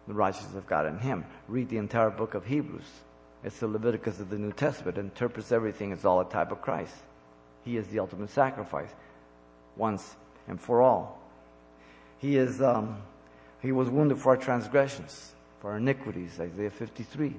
the 0.07 0.13
righteousness 0.13 0.55
of 0.55 0.65
God 0.65 0.87
in 0.87 0.97
him. 0.97 1.25
Read 1.49 1.67
the 1.67 1.75
entire 1.75 2.09
book 2.09 2.35
of 2.35 2.45
Hebrews. 2.45 2.87
It's 3.43 3.59
the 3.59 3.67
Leviticus 3.67 4.21
of 4.21 4.29
the 4.29 4.37
New 4.37 4.53
Testament. 4.53 4.97
It 4.97 5.01
interprets 5.01 5.51
everything. 5.51 5.91
It's 5.91 6.05
all 6.05 6.21
a 6.21 6.29
type 6.29 6.53
of 6.53 6.61
Christ. 6.61 6.95
He 7.65 7.75
is 7.75 7.85
the 7.87 7.99
ultimate 7.99 8.29
sacrifice. 8.29 8.87
Once 9.75 10.15
and 10.47 10.59
for 10.59 10.81
all. 10.81 11.19
He 12.19 12.37
is, 12.37 12.61
um, 12.61 13.01
he 13.61 13.73
was 13.73 13.89
wounded 13.89 14.17
for 14.17 14.29
our 14.29 14.37
transgressions, 14.37 15.33
for 15.59 15.71
our 15.71 15.77
iniquities, 15.79 16.39
Isaiah 16.39 16.69
53. 16.69 17.35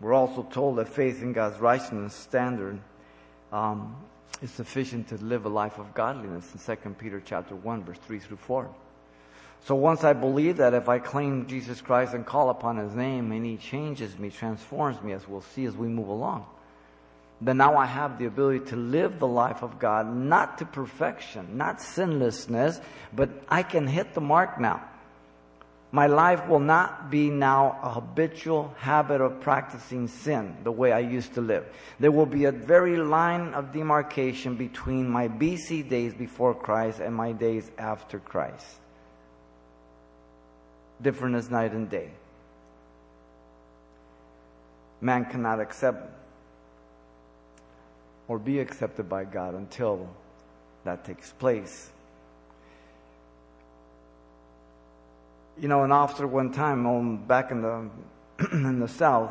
We're 0.00 0.14
also 0.14 0.42
told 0.42 0.78
that 0.78 0.88
faith 0.88 1.20
in 1.22 1.34
God's 1.34 1.60
righteousness 1.60 2.14
standard 2.14 2.78
um, 3.52 3.94
is 4.42 4.50
sufficient 4.50 5.08
to 5.08 5.16
live 5.16 5.44
a 5.44 5.48
life 5.48 5.78
of 5.78 5.94
godliness 5.94 6.52
in 6.54 6.76
2 6.76 6.90
Peter 6.90 7.22
chapter 7.24 7.54
1 7.54 7.84
verse 7.84 7.98
3 8.06 8.18
through 8.18 8.36
4. 8.36 8.70
So 9.64 9.74
once 9.74 10.04
I 10.04 10.14
believe 10.14 10.56
that 10.56 10.72
if 10.72 10.88
I 10.88 10.98
claim 10.98 11.46
Jesus 11.46 11.80
Christ 11.80 12.14
and 12.14 12.24
call 12.24 12.48
upon 12.48 12.78
his 12.78 12.94
name 12.94 13.30
and 13.32 13.44
he 13.44 13.58
changes 13.58 14.18
me, 14.18 14.30
transforms 14.30 15.02
me 15.02 15.12
as 15.12 15.28
we'll 15.28 15.42
see 15.42 15.66
as 15.66 15.76
we 15.76 15.86
move 15.86 16.08
along, 16.08 16.46
then 17.42 17.58
now 17.58 17.76
I 17.76 17.86
have 17.86 18.18
the 18.18 18.26
ability 18.26 18.66
to 18.70 18.76
live 18.76 19.18
the 19.18 19.26
life 19.26 19.62
of 19.62 19.78
God, 19.78 20.14
not 20.14 20.58
to 20.58 20.66
perfection, 20.66 21.56
not 21.56 21.80
sinlessness, 21.80 22.80
but 23.14 23.30
I 23.48 23.62
can 23.62 23.86
hit 23.86 24.14
the 24.14 24.20
mark 24.20 24.60
now. 24.60 24.82
My 25.92 26.06
life 26.06 26.46
will 26.46 26.60
not 26.60 27.10
be 27.10 27.30
now 27.30 27.78
a 27.82 27.90
habitual 27.90 28.72
habit 28.78 29.20
of 29.20 29.40
practicing 29.40 30.06
sin 30.06 30.56
the 30.62 30.70
way 30.70 30.92
I 30.92 31.00
used 31.00 31.34
to 31.34 31.40
live. 31.40 31.66
There 31.98 32.12
will 32.12 32.26
be 32.26 32.44
a 32.44 32.52
very 32.52 32.96
line 32.96 33.54
of 33.54 33.72
demarcation 33.72 34.54
between 34.54 35.08
my 35.08 35.26
BC 35.26 35.88
days 35.88 36.14
before 36.14 36.54
Christ 36.54 37.00
and 37.00 37.14
my 37.14 37.32
days 37.32 37.70
after 37.76 38.20
Christ. 38.20 38.76
Different 41.02 41.34
as 41.34 41.50
night 41.50 41.72
and 41.72 41.90
day. 41.90 42.10
Man 45.00 45.24
cannot 45.24 45.58
accept 45.58 46.08
or 48.28 48.38
be 48.38 48.60
accepted 48.60 49.08
by 49.08 49.24
God 49.24 49.54
until 49.54 50.08
that 50.84 51.04
takes 51.04 51.32
place. 51.32 51.90
You 55.60 55.68
know, 55.68 55.84
an 55.84 55.92
officer 55.92 56.26
one 56.26 56.52
time 56.52 56.86
on 56.86 57.18
back 57.26 57.50
in 57.50 57.60
the 57.60 57.90
in 58.52 58.80
the 58.80 58.88
south, 58.88 59.30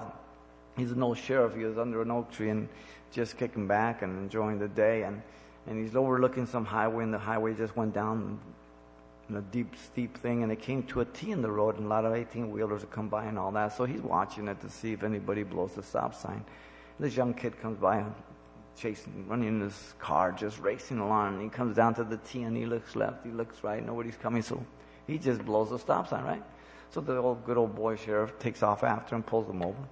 he's 0.78 0.92
an 0.92 1.02
old 1.02 1.18
sheriff. 1.18 1.56
He 1.56 1.64
was 1.64 1.80
under 1.80 2.04
an 2.04 2.12
oak 2.12 2.32
tree 2.32 2.52
and 2.52 2.70
just 3.12 3.36
kicking 3.36 3.68
back 3.68 4.04
and 4.04 4.16
enjoying 4.20 4.60
the 4.60 4.68
day, 4.68 5.02
and 5.02 5.24
and 5.66 5.84
he's 5.84 5.96
overlooking 5.96 6.46
some 6.46 6.66
highway, 6.66 7.04
and 7.04 7.12
the 7.12 7.18
highway 7.18 7.56
just 7.56 7.76
went 7.76 7.96
down 7.96 8.40
in 9.28 9.38
a 9.38 9.42
deep, 9.42 9.76
steep 9.76 10.20
thing, 10.20 10.44
and 10.44 10.52
it 10.52 10.62
came 10.62 10.84
to 10.84 11.02
a 11.02 11.06
T 11.06 11.32
in 11.32 11.42
the 11.42 11.50
road, 11.50 11.78
and 11.78 11.88
a 11.88 11.90
lot 11.90 12.06
of 12.06 12.14
18 12.14 12.52
wheelers 12.52 12.86
come 12.92 13.10
by 13.10 13.26
and 13.26 13.40
all 13.40 13.52
that. 13.54 13.76
So 13.76 13.86
he's 13.86 14.02
watching 14.02 14.48
it 14.48 14.62
to 14.62 14.70
see 14.70 14.94
if 14.94 15.02
anybody 15.02 15.42
blows 15.42 15.74
the 15.74 15.82
stop 15.82 16.14
sign. 16.14 16.46
This 17.00 17.18
young 17.18 17.34
kid 17.34 17.60
comes 17.60 17.80
by, 17.80 18.06
chasing, 18.78 19.26
running 19.28 19.48
in 19.48 19.62
his 19.62 19.96
car, 19.98 20.32
just 20.32 20.60
racing 20.60 21.00
along. 21.00 21.36
And 21.36 21.42
he 21.42 21.50
comes 21.50 21.76
down 21.76 21.96
to 21.96 22.04
the 22.04 22.18
T 22.18 22.44
and 22.44 22.56
he 22.56 22.68
looks 22.68 22.96
left, 22.96 23.26
he 23.26 23.32
looks 23.32 23.64
right, 23.64 23.84
nobody's 23.84 24.18
coming, 24.18 24.44
so 24.44 24.64
he 25.10 25.18
just 25.18 25.44
blows 25.44 25.72
the 25.72 25.80
stop 25.80 26.08
sign, 26.08 26.24
right? 26.24 26.44
So 26.92 27.02
the 27.02 27.18
old 27.18 27.46
good 27.46 27.58
old 27.58 27.76
boy 27.76 27.96
sheriff 27.96 28.38
takes 28.40 28.64
off 28.64 28.84
after 28.84 29.16
him, 29.16 29.24
pulls 29.24 29.50
him 29.50 29.62
over. 29.62 29.84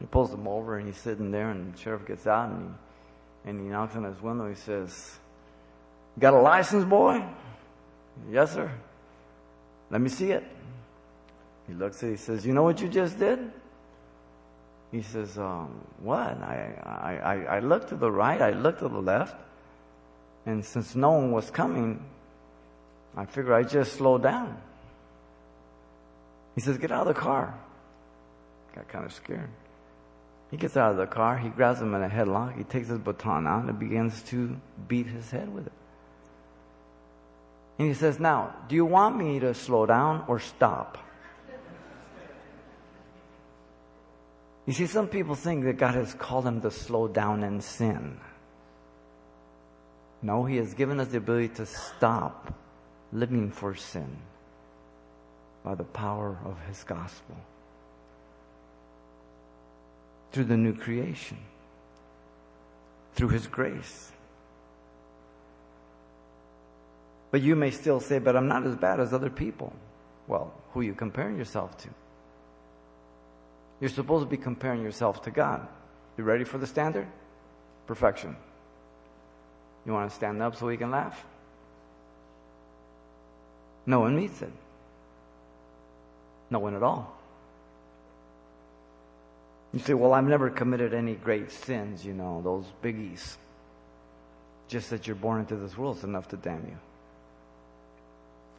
He 0.00 0.06
pulls 0.06 0.32
him 0.32 0.48
over 0.48 0.78
and 0.78 0.86
he's 0.86 0.96
sitting 0.96 1.30
there 1.30 1.50
and 1.50 1.74
the 1.74 1.78
sheriff 1.78 2.06
gets 2.06 2.26
out 2.26 2.50
and 2.50 2.74
he, 3.44 3.50
and 3.50 3.60
he 3.60 3.66
knocks 3.66 3.94
on 3.96 4.04
his 4.04 4.20
window. 4.20 4.48
He 4.48 4.54
says, 4.54 5.18
Got 6.18 6.34
a 6.34 6.40
license, 6.40 6.84
boy? 6.84 7.24
Yes, 8.30 8.52
sir. 8.52 8.70
Let 9.90 10.00
me 10.00 10.08
see 10.08 10.30
it. 10.30 10.44
He 11.66 11.74
looks 11.74 12.02
at 12.02 12.08
it. 12.08 12.12
He 12.12 12.16
says, 12.16 12.46
You 12.46 12.52
know 12.52 12.62
what 12.62 12.80
you 12.80 12.88
just 12.88 13.18
did? 13.18 13.50
He 14.90 15.02
says, 15.02 15.38
um, 15.38 15.80
What? 16.00 16.18
I, 16.42 16.72
I, 16.84 17.56
I 17.56 17.58
looked 17.60 17.88
to 17.88 17.96
the 17.96 18.10
right, 18.10 18.40
I 18.40 18.50
looked 18.50 18.78
to 18.80 18.88
the 18.88 19.00
left, 19.00 19.36
and 20.46 20.64
since 20.64 20.94
no 20.94 21.10
one 21.12 21.32
was 21.32 21.50
coming, 21.50 22.04
I 23.16 23.26
figure 23.26 23.54
I'd 23.54 23.68
just 23.68 23.94
slow 23.94 24.18
down. 24.18 24.56
He 26.54 26.60
says, 26.60 26.78
Get 26.78 26.90
out 26.90 27.06
of 27.06 27.14
the 27.14 27.20
car. 27.20 27.54
Got 28.74 28.88
kind 28.88 29.04
of 29.04 29.12
scared. 29.12 29.50
He 30.50 30.56
gets 30.56 30.76
out 30.76 30.92
of 30.92 30.96
the 30.96 31.06
car, 31.06 31.36
he 31.36 31.48
grabs 31.48 31.80
him 31.80 31.94
in 31.94 32.02
a 32.02 32.08
headlock, 32.08 32.56
he 32.56 32.64
takes 32.64 32.88
his 32.88 32.98
baton 32.98 33.46
out 33.46 33.64
and 33.64 33.78
begins 33.78 34.22
to 34.24 34.56
beat 34.86 35.06
his 35.06 35.30
head 35.30 35.52
with 35.52 35.66
it. 35.66 35.72
And 37.78 37.88
he 37.88 37.94
says, 37.94 38.20
Now, 38.20 38.54
do 38.68 38.76
you 38.76 38.84
want 38.84 39.16
me 39.16 39.40
to 39.40 39.54
slow 39.54 39.86
down 39.86 40.24
or 40.28 40.38
stop? 40.38 40.98
You 44.66 44.72
see, 44.72 44.86
some 44.86 45.08
people 45.08 45.34
think 45.34 45.64
that 45.64 45.76
God 45.76 45.94
has 45.94 46.14
called 46.14 46.44
them 46.44 46.60
to 46.62 46.70
slow 46.70 47.06
down 47.08 47.42
and 47.42 47.62
sin. 47.62 48.18
No, 50.22 50.44
He 50.44 50.56
has 50.56 50.72
given 50.72 51.00
us 51.00 51.08
the 51.08 51.18
ability 51.18 51.48
to 51.56 51.66
stop 51.66 52.54
living 53.14 53.50
for 53.50 53.74
sin. 53.74 54.18
by 55.64 55.74
the 55.74 55.84
power 55.84 56.36
of 56.44 56.60
his 56.68 56.84
gospel. 56.84 57.36
Through 60.30 60.44
the 60.44 60.58
new 60.58 60.74
creation. 60.74 61.38
Through 63.14 63.28
his 63.28 63.46
grace. 63.46 64.12
But 67.30 67.40
you 67.40 67.56
may 67.56 67.70
still 67.70 67.98
say, 67.98 68.18
but 68.18 68.36
I'm 68.36 68.46
not 68.46 68.66
as 68.66 68.76
bad 68.76 69.00
as 69.00 69.14
other 69.14 69.30
people. 69.30 69.72
Well, 70.28 70.52
who 70.72 70.80
are 70.80 70.84
you 70.84 70.94
comparing 70.94 71.38
yourself 71.38 71.76
to? 71.78 71.88
You're 73.80 73.90
supposed 73.90 74.26
to 74.26 74.30
be 74.30 74.36
comparing 74.36 74.82
yourself 74.82 75.22
to 75.22 75.30
God. 75.30 75.66
You 76.18 76.24
ready 76.24 76.44
for 76.44 76.58
the 76.58 76.66
standard? 76.66 77.06
Perfection. 77.86 78.36
You 79.86 79.92
want 79.92 80.10
to 80.10 80.14
stand 80.14 80.42
up 80.42 80.56
so 80.56 80.66
we 80.66 80.76
can 80.76 80.90
laugh? 80.90 81.24
No 83.86 84.00
one 84.00 84.16
meets 84.16 84.40
it. 84.42 84.52
No 86.50 86.58
one 86.58 86.74
at 86.74 86.82
all. 86.82 87.14
You 89.72 89.80
say, 89.80 89.94
well, 89.94 90.14
I've 90.14 90.26
never 90.26 90.50
committed 90.50 90.94
any 90.94 91.14
great 91.14 91.50
sins, 91.50 92.04
you 92.04 92.12
know, 92.12 92.40
those 92.42 92.64
biggies. 92.82 93.36
Just 94.68 94.90
that 94.90 95.06
you're 95.06 95.16
born 95.16 95.40
into 95.40 95.56
this 95.56 95.76
world 95.76 95.98
is 95.98 96.04
enough 96.04 96.28
to 96.28 96.36
damn 96.36 96.64
you. 96.64 96.78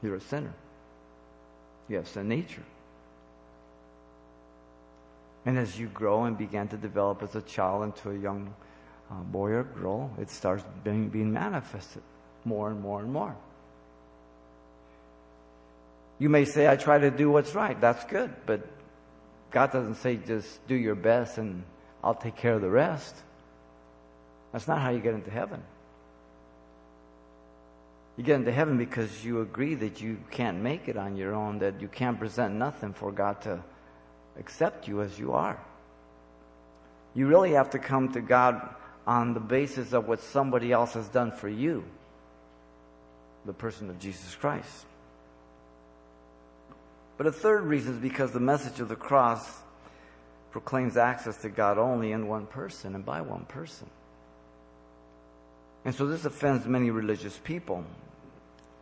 You're 0.03 0.15
a 0.15 0.21
sinner. 0.21 0.53
You 1.87 1.97
have 1.97 2.07
sin 2.07 2.27
nature. 2.27 2.63
And 5.45 5.57
as 5.57 5.79
you 5.79 5.87
grow 5.87 6.25
and 6.25 6.37
begin 6.37 6.67
to 6.69 6.77
develop 6.77 7.23
as 7.23 7.35
a 7.35 7.41
child 7.41 7.83
into 7.83 8.11
a 8.11 8.17
young 8.17 8.53
uh, 9.09 9.15
boy 9.15 9.51
or 9.51 9.63
girl, 9.63 10.11
it 10.19 10.29
starts 10.29 10.63
being, 10.83 11.09
being 11.09 11.31
manifested 11.31 12.01
more 12.43 12.69
and 12.69 12.81
more 12.81 12.99
and 12.99 13.13
more. 13.13 13.35
You 16.17 16.29
may 16.29 16.45
say, 16.45 16.67
I 16.67 16.75
try 16.75 16.97
to 16.97 17.11
do 17.11 17.29
what's 17.29 17.53
right. 17.53 17.79
That's 17.79 18.03
good. 18.05 18.33
But 18.45 18.65
God 19.51 19.71
doesn't 19.71 19.95
say 19.95 20.17
just 20.17 20.65
do 20.67 20.75
your 20.75 20.95
best 20.95 21.37
and 21.37 21.63
I'll 22.03 22.15
take 22.15 22.35
care 22.35 22.53
of 22.53 22.61
the 22.61 22.69
rest. 22.69 23.15
That's 24.51 24.67
not 24.67 24.81
how 24.81 24.91
you 24.91 24.99
get 24.99 25.13
into 25.13 25.31
heaven. 25.31 25.61
You 28.17 28.23
get 28.23 28.35
into 28.35 28.51
heaven 28.51 28.77
because 28.77 29.25
you 29.25 29.41
agree 29.41 29.75
that 29.75 30.01
you 30.01 30.17
can't 30.31 30.61
make 30.61 30.87
it 30.87 30.95
on 30.95 31.17
your 31.17 31.33
own, 31.33 31.59
that 31.59 31.81
you 31.81 31.89
can't 31.89 32.17
present 32.17 32.55
nothing 32.55 32.93
for 32.93 33.11
God 33.11 33.41
to 33.41 33.61
accept 34.39 34.87
you 34.87 35.01
as 35.01 35.19
you 35.19 35.33
are. 35.33 35.59
You 37.13 37.27
really 37.27 37.51
have 37.51 37.71
to 37.71 37.79
come 37.79 38.13
to 38.13 38.21
God 38.21 38.73
on 39.05 39.33
the 39.33 39.39
basis 39.39 39.93
of 39.93 40.07
what 40.07 40.21
somebody 40.21 40.71
else 40.71 40.93
has 40.93 41.07
done 41.09 41.31
for 41.31 41.49
you 41.49 41.83
the 43.45 43.53
person 43.53 43.89
of 43.89 43.99
Jesus 43.99 44.33
Christ. 44.35 44.85
But 47.17 47.27
a 47.27 47.31
third 47.31 47.63
reason 47.63 47.93
is 47.95 47.99
because 47.99 48.31
the 48.31 48.39
message 48.39 48.79
of 48.79 48.89
the 48.89 48.95
cross 48.95 49.61
proclaims 50.51 50.97
access 50.97 51.37
to 51.37 51.49
God 51.49 51.77
only 51.77 52.11
in 52.11 52.27
one 52.27 52.45
person 52.45 52.95
and 52.95 53.05
by 53.05 53.21
one 53.21 53.45
person. 53.45 53.89
And 55.85 55.93
so 55.93 56.07
this 56.07 56.25
offends 56.25 56.65
many 56.65 56.89
religious 56.89 57.39
people. 57.43 57.85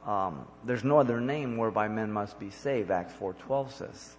Um, 0.06 0.46
there's 0.66 0.84
no 0.84 1.00
other 1.00 1.20
name 1.20 1.58
whereby 1.58 1.88
men 1.88 2.12
must 2.12 2.40
be 2.40 2.50
saved, 2.50 2.92
Acts 2.92 3.14
4.12 3.20 3.72
says. 3.72 4.16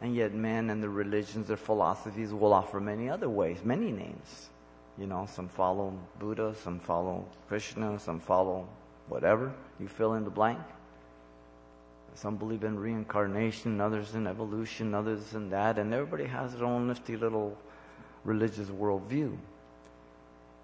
And 0.00 0.14
yet 0.14 0.32
men 0.32 0.70
and 0.70 0.82
their 0.82 0.90
religions, 0.90 1.48
their 1.48 1.56
philosophies 1.56 2.32
will 2.32 2.52
offer 2.52 2.80
many 2.80 3.10
other 3.10 3.28
ways, 3.28 3.58
many 3.64 3.92
names. 3.92 4.48
You 4.96 5.06
know, 5.06 5.26
some 5.30 5.48
follow 5.48 5.92
Buddha, 6.18 6.54
some 6.62 6.78
follow 6.80 7.26
Krishna, 7.48 7.98
some 7.98 8.20
follow 8.20 8.68
whatever. 9.08 9.52
You 9.78 9.88
fill 9.88 10.14
in 10.14 10.24
the 10.24 10.30
blank. 10.30 10.60
Some 12.14 12.36
believe 12.36 12.64
in 12.64 12.78
reincarnation, 12.78 13.80
others 13.80 14.14
in 14.14 14.26
evolution, 14.26 14.94
others 14.94 15.34
in 15.34 15.50
that, 15.50 15.78
and 15.78 15.94
everybody 15.94 16.24
has 16.24 16.54
their 16.54 16.64
own 16.64 16.88
nifty 16.88 17.16
little 17.16 17.56
religious 18.24 18.68
worldview. 18.68 19.36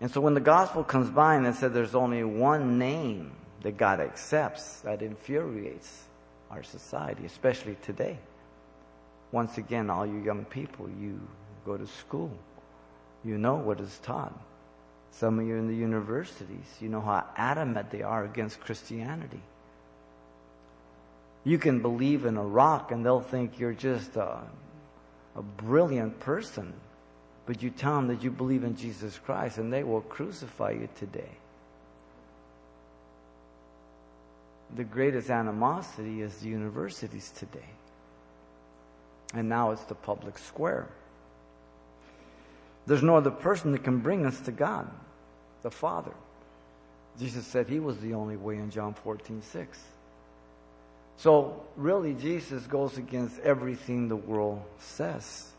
And 0.01 0.11
so 0.11 0.21
when 0.21 0.35
the 0.35 0.41
gospel 0.41 0.85
comes 0.85 1.09
by 1.09 1.37
and 1.37 1.47
it 1.47 1.55
said 1.55 1.73
there's 1.73 1.95
only 1.95 2.23
one 2.25 2.79
name 2.79 3.33
that 3.63 3.79
God 3.79 4.01
accepts, 4.01 4.81
that 4.81 5.01
infuriates 5.01 6.05
our 6.51 6.63
society, 6.63 7.25
especially 7.25 7.77
today. 7.83 8.19
Once 9.33 9.59
again, 9.59 9.91
all 9.91 10.07
you 10.07 10.19
young 10.19 10.45
people, 10.45 10.89
you 11.01 11.21
go 11.65 11.77
to 11.77 11.87
school. 11.87 12.31
You 13.25 13.39
know 13.39 13.57
what 13.57 13.81
is 13.81 13.99
taught. 14.03 14.39
Some 15.11 15.39
of 15.39 15.47
you 15.47 15.57
in 15.57 15.67
the 15.67 15.75
universities, 15.75 16.77
you 16.81 16.89
know 16.89 17.01
how 17.01 17.25
adamant 17.37 17.91
they 17.91 18.03
are 18.03 18.25
against 18.25 18.61
Christianity. 18.61 19.41
You 21.47 21.59
can 21.59 21.81
believe 21.81 22.27
in 22.27 22.37
a 22.37 22.43
rock 22.43 22.91
and 22.91 23.07
they'll 23.07 23.21
think 23.21 23.61
you're 23.61 23.73
just 23.73 24.17
a, 24.17 24.41
a 25.37 25.43
brilliant 25.43 26.19
person. 26.19 26.73
But 27.47 27.63
you 27.63 27.71
tell 27.71 27.95
them 27.95 28.09
that 28.09 28.25
you 28.25 28.33
believe 28.33 28.65
in 28.65 28.77
Jesus 28.77 29.17
Christ 29.25 29.57
and 29.57 29.73
they 29.73 29.85
will 29.85 30.01
crucify 30.01 30.73
you 30.73 30.89
today. 30.99 31.31
The 34.75 34.83
greatest 34.83 35.31
animosity 35.31 36.21
is 36.21 36.37
the 36.39 36.49
universities 36.49 37.33
today. 37.39 37.71
And 39.33 39.49
now 39.49 39.71
it's 39.71 39.85
the 39.85 39.95
public 39.95 40.39
square. 40.39 40.89
There's 42.89 43.05
no 43.05 43.17
other 43.17 43.31
person 43.31 43.71
that 43.71 43.85
can 43.85 44.01
bring 44.01 44.27
us 44.27 44.41
to 44.41 44.51
God, 44.51 44.91
the 45.63 45.71
Father. 45.71 46.15
Jesus 47.21 47.47
said 47.47 47.69
he 47.69 47.79
was 47.79 47.99
the 47.99 48.15
only 48.15 48.37
way 48.37 48.57
in 48.57 48.69
John 48.69 48.95
14, 48.95 49.43
6. 49.43 49.79
So, 51.19 51.65
really, 51.77 52.15
Jesus 52.15 52.67
goes 52.67 52.99
against 52.99 53.39
everything 53.41 54.09
the 54.09 54.17
world 54.17 54.63
says, 54.79 55.51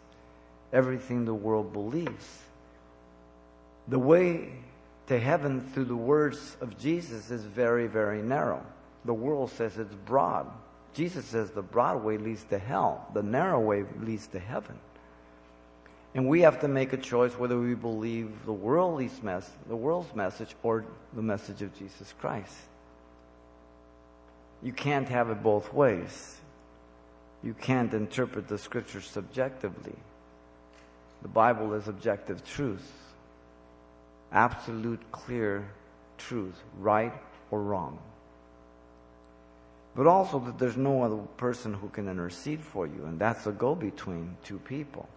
everything 0.72 1.26
the 1.26 1.34
world 1.34 1.74
believes. 1.74 2.42
The 3.88 4.00
way 4.00 4.52
to 5.08 5.20
heaven 5.20 5.62
through 5.74 5.86
the 5.86 5.96
words 5.96 6.58
of 6.62 6.78
Jesus 6.78 7.32
is 7.32 7.44
very, 7.44 7.88
very 7.88 8.22
narrow. 8.22 8.64
The 9.06 9.14
world 9.14 9.52
says 9.52 9.78
it's 9.78 9.96
broad. 9.96 10.52
Jesus 10.94 11.26
says 11.26 11.52
the 11.52 11.62
broad 11.62 12.04
way 12.04 12.18
leads 12.18 12.44
to 12.46 12.60
hell, 12.60 13.08
the 13.14 13.24
narrow 13.24 13.60
way 13.60 13.86
leads 14.02 14.28
to 14.28 14.40
heaven. 14.40 14.78
And 16.14 16.28
we 16.28 16.42
have 16.42 16.62
to 16.62 16.68
make 16.68 16.94
a 16.94 16.98
choice 16.98 17.34
whether 17.38 17.60
we 17.60 17.76
believe 17.76 18.32
the 18.46 18.54
world's, 18.54 19.22
mess, 19.22 19.50
the 19.68 19.76
world's 19.76 20.14
message 20.16 20.56
or 20.64 20.86
the 21.14 21.22
message 21.22 21.62
of 21.62 21.78
Jesus 21.78 22.14
Christ. 22.20 22.56
You 24.64 24.74
can't 24.74 25.08
have 25.10 25.30
it 25.30 25.44
both 25.44 25.74
ways. 25.74 26.38
You 27.44 27.54
can't 27.54 27.94
interpret 27.94 28.48
the 28.48 28.58
scriptures 28.58 29.06
subjectively. 29.06 29.96
The 31.22 31.28
Bible 31.28 31.74
is 31.74 31.88
objective 31.88 32.44
truth, 32.44 32.92
absolute, 34.32 35.00
clear 35.12 35.68
truth, 36.18 36.56
right 36.80 37.14
or 37.52 37.62
wrong. 37.62 38.00
But 39.96 40.06
also 40.06 40.40
that 40.40 40.60
there's 40.60 40.78
no 40.78 41.02
other 41.02 41.18
person 41.38 41.74
who 41.74 41.90
can 41.90 42.08
intercede 42.08 42.62
for 42.62 42.86
you, 42.86 43.06
and 43.06 43.18
that's 43.18 43.48
a 43.48 43.52
go 43.52 43.74
between 43.74 44.38
two 44.44 44.60
people. 44.60 45.10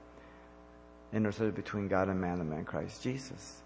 Intercede 1.13 1.55
between 1.55 1.89
God 1.89 2.09
and 2.09 2.21
man, 2.21 2.39
the 2.39 2.45
man 2.45 2.65
Christ 2.65 3.03
Jesus. 3.03 3.61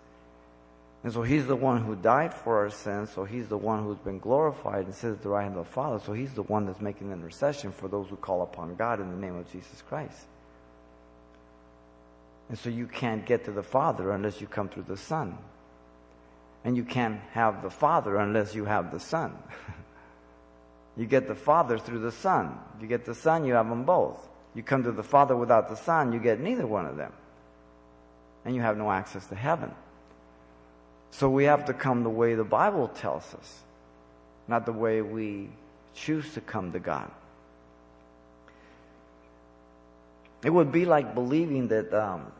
And 1.04 1.12
so 1.12 1.22
he's 1.22 1.46
the 1.46 1.54
one 1.54 1.84
who 1.84 1.94
died 1.94 2.32
for 2.32 2.60
our 2.60 2.70
sins. 2.70 3.10
So 3.10 3.24
he's 3.24 3.46
the 3.46 3.58
one 3.58 3.84
who's 3.84 3.98
been 3.98 4.18
glorified 4.18 4.86
and 4.86 4.94
sits 4.94 5.18
at 5.18 5.22
the 5.22 5.28
right 5.28 5.42
hand 5.42 5.56
of 5.58 5.66
the 5.66 5.70
Father. 5.70 6.02
So 6.04 6.14
he's 6.14 6.32
the 6.32 6.42
one 6.42 6.64
that's 6.64 6.80
making 6.80 7.12
intercession 7.12 7.72
for 7.72 7.88
those 7.88 8.08
who 8.08 8.16
call 8.16 8.40
upon 8.40 8.74
God 8.74 9.00
in 9.00 9.10
the 9.10 9.16
name 9.16 9.36
of 9.36 9.50
Jesus 9.52 9.82
Christ. 9.86 10.18
And 12.48 12.58
so 12.58 12.70
you 12.70 12.86
can't 12.86 13.26
get 13.26 13.44
to 13.44 13.52
the 13.52 13.62
Father 13.62 14.12
unless 14.12 14.40
you 14.40 14.46
come 14.46 14.70
through 14.70 14.84
the 14.84 14.96
Son. 14.96 15.36
And 16.64 16.74
you 16.74 16.84
can't 16.84 17.20
have 17.32 17.62
the 17.62 17.70
Father 17.70 18.16
unless 18.16 18.54
you 18.54 18.64
have 18.64 18.90
the 18.90 19.00
Son. 19.00 19.36
you 20.96 21.04
get 21.04 21.28
the 21.28 21.34
Father 21.34 21.76
through 21.76 22.00
the 22.00 22.12
Son. 22.12 22.58
If 22.76 22.82
you 22.82 22.88
get 22.88 23.04
the 23.04 23.14
Son, 23.14 23.44
you 23.44 23.52
have 23.52 23.68
them 23.68 23.84
both. 23.84 24.26
You 24.54 24.62
come 24.62 24.84
to 24.84 24.92
the 24.92 25.02
Father 25.02 25.36
without 25.36 25.68
the 25.68 25.76
Son, 25.76 26.14
you 26.14 26.18
get 26.18 26.40
neither 26.40 26.66
one 26.66 26.86
of 26.86 26.96
them. 26.96 27.12
And 28.46 28.54
you 28.54 28.62
have 28.62 28.78
no 28.78 28.90
access 28.90 29.26
to 29.26 29.34
heaven. 29.34 29.74
So 31.18 31.30
we 31.30 31.44
have 31.44 31.66
to 31.66 31.72
come 31.72 32.02
the 32.02 32.10
way 32.10 32.34
the 32.34 32.42
Bible 32.42 32.88
tells 32.88 33.22
us, 33.34 33.60
not 34.48 34.66
the 34.66 34.72
way 34.72 35.00
we 35.00 35.48
choose 35.94 36.34
to 36.34 36.40
come 36.40 36.72
to 36.72 36.80
God. 36.80 37.08
It 40.42 40.50
would 40.50 40.72
be 40.72 40.84
like 40.84 41.14
believing 41.14 41.68
that 41.68 41.94
um, 41.94 42.32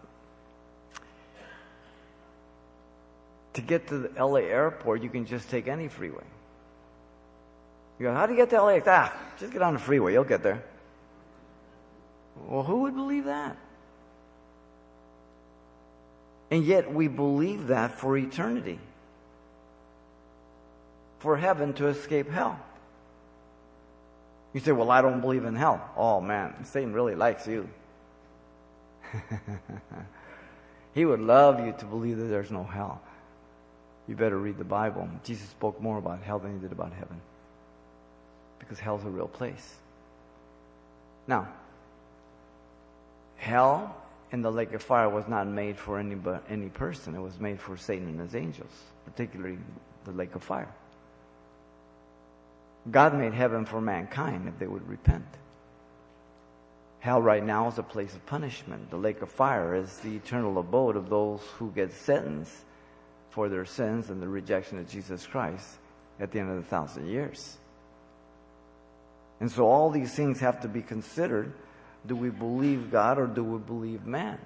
to 3.53 3.63
get 3.63 3.87
to 3.89 3.99
the 3.99 4.25
LA 4.25 4.41
airport, 4.41 5.05
you 5.05 5.09
can 5.09 5.25
just 5.25 5.49
take 5.49 5.69
any 5.69 5.87
freeway. 5.87 6.25
You 8.01 8.07
go, 8.07 8.13
how 8.13 8.27
do 8.27 8.33
you 8.33 8.39
get 8.39 8.51
to 8.51 8.61
LA? 8.61 8.81
Ah, 8.85 9.17
just 9.39 9.53
get 9.53 9.63
on 9.63 9.75
the 9.75 9.81
freeway, 9.81 10.15
you'll 10.15 10.25
get 10.25 10.43
there. 10.43 10.65
Well, 12.49 12.65
who 12.65 12.81
would 12.81 12.97
believe 12.97 13.27
that? 13.27 13.57
And 16.55 16.65
yet 16.65 16.95
we 16.95 17.09
believe 17.09 17.67
that 17.67 17.99
for 17.99 18.17
eternity. 18.17 18.79
For 21.19 21.37
heaven 21.37 21.73
to 21.75 21.89
escape 21.89 22.31
hell. 22.31 22.57
You 24.53 24.61
say, 24.61 24.71
well, 24.71 24.93
I 24.93 25.03
don't 25.03 25.21
believe 25.21 25.45
in 25.47 25.57
hell. 25.57 25.91
Oh 25.97 26.21
man, 26.21 26.65
Satan 26.65 26.93
really 26.93 27.17
likes 27.17 27.49
you. 27.49 27.69
he 30.95 31.05
would 31.05 31.19
love 31.19 31.59
you 31.59 31.75
to 31.77 31.85
believe 31.87 32.19
that 32.19 32.27
there's 32.27 32.53
no 32.53 32.63
hell. 32.63 33.03
You 34.07 34.15
better 34.15 34.39
read 34.39 34.57
the 34.57 34.63
Bible. 34.63 35.09
Jesus 35.25 35.49
spoke 35.49 35.81
more 35.81 35.99
about 35.99 36.23
hell 36.23 36.39
than 36.39 36.53
he 36.53 36.61
did 36.61 36.71
about 36.71 36.93
heaven. 36.93 37.21
Because 38.61 38.79
hell's 38.79 39.05
a 39.05 39.11
real 39.11 39.27
place. 39.27 39.75
Now, 41.27 41.49
hell 43.39 44.04
in 44.33 44.43
the 44.43 44.51
lake 44.51 44.73
of 44.73 44.83
fire 44.83 45.09
was 45.09 45.29
not 45.29 45.47
made 45.47 45.79
for 45.79 45.99
any, 45.99 46.17
any 46.49 46.69
person. 46.69 47.15
It 47.15 47.21
was 47.21 47.39
made 47.39 47.61
for 47.61 47.77
Satan 47.77 48.09
and 48.09 48.21
his 48.21 48.35
angels, 48.35 48.73
particularly 49.05 49.59
the 50.05 50.13
lake 50.13 50.35
of 50.35 50.43
fire. 50.43 50.73
God 52.91 53.15
made 53.15 53.33
heaven 53.33 53.65
for 53.65 53.81
mankind 53.81 54.49
if 54.49 54.59
they 54.59 54.67
would 54.67 54.87
repent. 54.89 55.25
Hell 57.01 57.21
right 57.21 57.45
now 57.45 57.69
is 57.69 57.79
a 57.79 57.83
place 57.83 58.15
of 58.15 58.25
punishment. 58.27 58.91
The 58.91 58.97
lake 58.97 59.21
of 59.23 59.31
fire 59.31 59.75
is 59.75 59.99
the 59.99 60.17
eternal 60.17 60.59
abode 60.59 60.97
of 60.97 61.11
those 61.11 61.41
who 61.59 61.71
get 61.71 61.93
sentenced 61.93 62.57
for 63.31 63.49
their 63.49 63.65
sins 63.65 64.11
and 64.11 64.23
the 64.23 64.29
rejection 64.29 64.79
of 64.79 64.89
Jesus 64.89 65.27
Christ 65.27 65.69
at 66.21 66.31
the 66.31 66.41
end 66.41 66.51
of 66.51 66.57
the 66.57 66.63
thousand 66.63 67.09
years. 67.09 67.59
And 69.41 69.51
so 69.51 69.67
all 69.67 69.91
these 69.91 70.15
things 70.15 70.41
have 70.41 70.61
to 70.61 70.69
be 70.69 70.81
considered. 70.81 71.53
Do 72.07 72.17
we 72.17 72.31
believe 72.31 72.91
God 72.91 73.19
or 73.19 73.27
do 73.27 73.43
we 73.43 73.59
believe 73.59 74.05
man? 74.05 74.39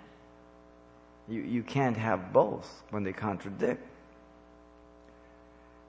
You, 1.28 1.42
you 1.42 1.62
can't 1.62 1.96
have 1.96 2.32
both 2.32 2.82
when 2.90 3.02
they 3.02 3.12
contradict. 3.12 3.84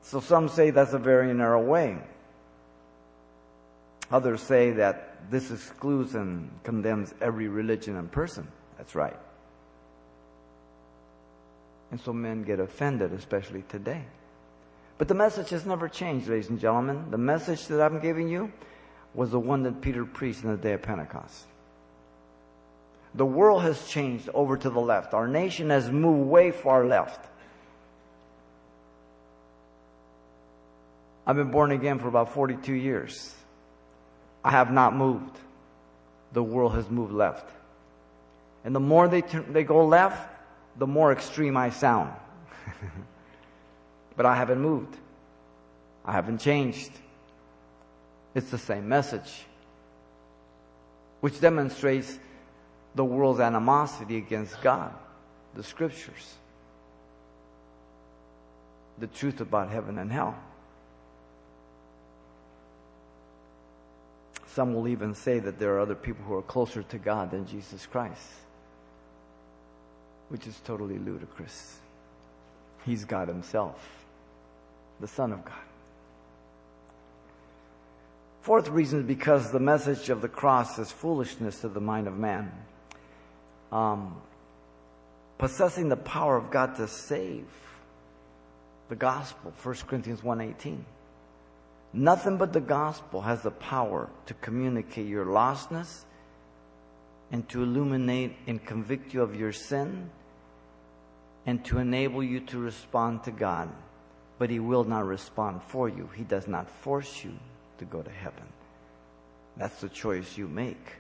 So 0.02 0.20
some 0.20 0.50
say 0.50 0.72
that's 0.72 0.94
a 0.94 1.00
very 1.00 1.34
narrow 1.34 1.62
way. 1.62 1.98
Others 4.12 4.42
say 4.42 4.72
that 4.72 5.30
this 5.30 5.52
excludes 5.52 6.16
and 6.16 6.50
condemns 6.64 7.14
every 7.22 7.48
religion 7.48 7.96
and 7.96 8.12
person. 8.12 8.48
That's 8.78 8.96
right. 8.96 9.18
And 11.92 12.02
so 12.02 12.14
men 12.14 12.44
get 12.44 12.60
offended, 12.60 13.14
especially 13.14 13.64
today. 13.70 14.04
But 14.98 15.08
the 15.08 15.14
message 15.14 15.50
has 15.50 15.66
never 15.66 15.88
changed, 15.88 16.28
ladies 16.28 16.50
and 16.50 16.60
gentlemen. 16.60 17.12
The 17.12 17.18
message 17.18 17.68
that 17.68 17.82
I'm 17.82 18.00
giving 18.00 18.28
you 18.30 18.52
was 19.14 19.32
the 19.32 19.40
one 19.40 19.64
that 19.64 19.82
Peter 19.82 20.06
preached 20.06 20.44
in 20.44 20.52
the 20.52 20.58
day 20.58 20.74
of 20.74 20.82
Pentecost. 20.82 21.46
The 23.16 23.26
world 23.26 23.64
has 23.64 23.88
changed 23.88 24.30
over 24.34 24.56
to 24.58 24.70
the 24.70 24.80
left. 24.80 25.14
Our 25.14 25.28
nation 25.28 25.70
has 25.72 25.90
moved 25.90 26.30
way 26.30 26.52
far 26.52 26.86
left. 26.86 27.26
I've 31.26 31.36
been 31.36 31.52
born 31.52 31.72
again 31.72 32.00
for 32.00 32.08
about 32.08 32.34
42 32.34 32.74
years. 32.74 33.36
I 34.44 34.52
have 34.52 34.72
not 34.72 34.96
moved. 34.96 35.38
The 36.34 36.44
world 36.44 36.76
has 36.76 36.90
moved 36.90 37.14
left. 37.14 37.50
And 38.64 38.76
the 38.76 38.80
more 38.80 39.08
they, 39.08 39.22
turn, 39.22 39.52
they 39.54 39.64
go 39.64 39.86
left, 39.86 40.30
the 40.78 40.88
more 40.88 41.12
extreme 41.12 41.58
I 41.58 41.70
sound. 41.70 42.14
but 44.16 44.26
I 44.26 44.36
haven't 44.36 44.60
moved. 44.60 44.96
I 46.06 46.12
haven't 46.12 46.40
changed. 46.40 46.92
It's 48.36 48.52
the 48.52 48.58
same 48.58 48.88
message, 48.88 49.44
which 51.20 51.42
demonstrates 51.42 52.18
the 52.96 53.06
world's 53.06 53.40
animosity 53.40 54.18
against 54.18 54.62
God, 54.62 54.94
the 55.56 55.64
scriptures, 55.64 56.36
the 58.98 59.08
truth 59.08 59.42
about 59.42 59.70
heaven 59.70 59.98
and 59.98 60.12
hell. 60.12 60.38
Some 64.48 64.74
will 64.74 64.88
even 64.88 65.14
say 65.14 65.40
that 65.40 65.60
there 65.60 65.76
are 65.76 65.80
other 65.80 65.96
people 65.96 66.26
who 66.26 66.34
are 66.36 66.42
closer 66.42 66.84
to 66.84 66.98
God 66.98 67.32
than 67.32 67.46
Jesus 67.46 67.86
Christ, 67.86 68.32
which 70.30 70.48
is 70.48 70.60
totally 70.66 70.98
ludicrous. 70.98 71.78
He's 72.86 73.06
God 73.06 73.28
Himself, 73.28 73.80
the 75.00 75.08
Son 75.08 75.32
of 75.32 75.46
God. 75.46 75.54
Fourth 78.42 78.70
reason 78.70 79.02
is 79.02 79.06
because 79.06 79.52
the 79.52 79.60
message 79.60 80.10
of 80.10 80.22
the 80.22 80.28
cross 80.28 80.80
is 80.80 80.92
foolishness 80.92 81.62
to 81.62 81.70
the 81.70 81.80
mind 81.80 82.08
of 82.08 82.18
man. 82.18 82.52
Um, 83.72 84.22
possessing 85.38 85.90
the 85.90 85.98
power 85.98 86.38
of 86.38 86.52
God 86.52 86.76
to 86.78 86.88
save. 86.88 87.46
The 88.90 88.96
gospel, 88.96 89.54
1 89.62 89.76
Corinthians 89.88 90.22
1.18. 90.22 90.80
Nothing 91.94 92.38
but 92.38 92.54
the 92.54 92.62
gospel 92.62 93.22
has 93.22 93.42
the 93.42 93.52
power 93.52 94.10
to 94.28 94.34
communicate 94.36 95.08
your 95.08 95.26
lostness 95.26 96.04
and 97.32 97.48
to 97.50 97.64
illuminate 97.64 98.36
and 98.48 98.64
convict 98.64 99.14
you 99.14 99.22
of 99.22 99.36
your 99.36 99.52
sin 99.52 100.10
and 101.46 101.64
to 101.66 101.80
enable 101.80 102.24
you 102.24 102.40
to 102.42 102.60
respond 102.60 103.24
to 103.24 103.32
God. 103.32 103.70
But 104.38 104.50
He 104.50 104.60
will 104.60 104.84
not 104.84 105.06
respond 105.06 105.62
for 105.64 105.90
you. 105.90 106.10
He 106.16 106.24
does 106.24 106.48
not 106.48 106.70
force 106.70 107.24
you 107.24 107.34
to 107.80 107.86
go 107.86 108.02
to 108.02 108.12
heaven. 108.12 108.46
That's 109.58 109.82
the 109.82 109.90
choice 109.90 110.38
you 110.38 110.48
make. 110.48 110.99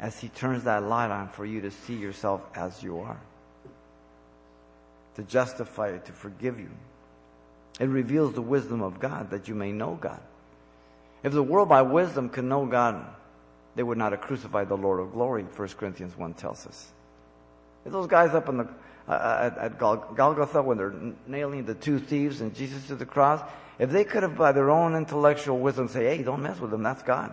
As 0.00 0.18
He 0.18 0.28
turns 0.28 0.64
that 0.64 0.82
light 0.82 1.10
on 1.10 1.28
for 1.28 1.44
you 1.44 1.60
to 1.62 1.70
see 1.70 1.94
yourself 1.94 2.40
as 2.54 2.82
you 2.82 3.00
are, 3.00 3.20
to 5.16 5.22
justify 5.24 5.92
you, 5.92 6.00
to 6.04 6.12
forgive 6.12 6.58
you. 6.60 6.70
It 7.80 7.86
reveals 7.86 8.34
the 8.34 8.42
wisdom 8.42 8.82
of 8.82 9.00
God 9.00 9.30
that 9.30 9.48
you 9.48 9.54
may 9.54 9.72
know 9.72 9.94
God. 10.00 10.20
If 11.22 11.32
the 11.32 11.42
world 11.42 11.68
by 11.68 11.82
wisdom 11.82 12.28
could 12.28 12.44
know 12.44 12.66
God, 12.66 13.04
they 13.74 13.82
would 13.82 13.98
not 13.98 14.12
have 14.12 14.20
crucified 14.20 14.68
the 14.68 14.76
Lord 14.76 15.00
of 15.00 15.12
glory, 15.12 15.42
1 15.42 15.68
Corinthians 15.70 16.16
1 16.16 16.34
tells 16.34 16.66
us. 16.66 16.92
If 17.84 17.92
those 17.92 18.06
guys 18.06 18.34
up 18.34 18.48
in 18.48 18.58
the, 18.58 18.68
uh, 19.08 19.50
at, 19.56 19.58
at 19.58 19.78
Golgotha 19.78 20.62
when 20.62 20.78
they're 20.78 20.94
nailing 21.26 21.64
the 21.64 21.74
two 21.74 21.98
thieves 21.98 22.40
and 22.40 22.54
Jesus 22.54 22.86
to 22.88 22.96
the 22.96 23.06
cross, 23.06 23.40
if 23.78 23.90
they 23.90 24.04
could 24.04 24.22
have 24.22 24.36
by 24.36 24.52
their 24.52 24.70
own 24.70 24.94
intellectual 24.94 25.58
wisdom 25.58 25.88
say, 25.88 26.16
hey, 26.16 26.22
don't 26.22 26.42
mess 26.42 26.58
with 26.58 26.70
them, 26.70 26.82
that's 26.82 27.02
God. 27.02 27.32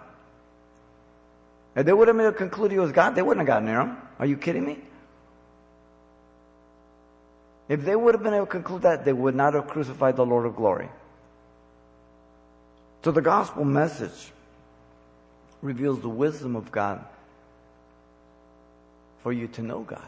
If 1.76 1.86
they 1.86 1.94
would 1.94 2.08
have 2.08 2.38
conclusion 2.38 2.72
he 2.72 2.80
was 2.80 2.92
God, 2.92 3.16
they 3.16 3.22
wouldn't 3.22 3.46
have 3.46 3.54
gotten 3.54 3.66
near 3.66 3.82
him. 3.82 3.98
Are 4.18 4.26
you 4.26 4.38
kidding 4.38 4.66
me? 4.66 4.78
If 7.68 7.84
they 7.84 7.96
would 7.96 8.14
have 8.14 8.24
been 8.24 8.34
able 8.34 8.46
to 8.46 8.52
conclude 8.52 8.84
that, 8.84 9.04
they 9.04 9.14
would 9.14 9.36
not 9.36 9.56
have 9.56 9.68
crucified 9.68 10.16
the 10.16 10.26
Lord 10.26 10.46
of 10.46 10.56
glory. 10.56 10.90
So 13.04 13.12
the 13.12 13.22
gospel 13.22 13.66
message 13.66 14.32
reveals 15.62 16.00
the 16.00 16.10
wisdom 16.10 16.56
of 16.56 16.72
God 16.72 17.04
for 19.22 19.34
you 19.34 19.48
to 19.50 19.62
know 19.62 19.82
God. 19.82 20.08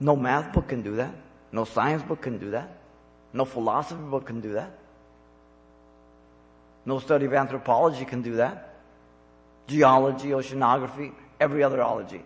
No 0.00 0.16
math 0.16 0.52
book 0.52 0.68
can 0.68 0.82
do 0.82 0.96
that. 0.96 1.14
No 1.52 1.64
science 1.64 2.02
book 2.02 2.22
can 2.22 2.38
do 2.38 2.50
that. 2.50 2.70
No 3.32 3.44
philosophy 3.44 4.02
book 4.02 4.26
can 4.26 4.40
do 4.40 4.54
that. 4.54 4.70
No 6.84 6.98
study 6.98 7.26
of 7.26 7.34
anthropology 7.34 8.04
can 8.04 8.22
do 8.22 8.36
that. 8.36 8.71
Geology, 9.66 10.28
oceanography, 10.28 11.12
every 11.40 11.62
other 11.62 11.82
ology. 11.82 12.22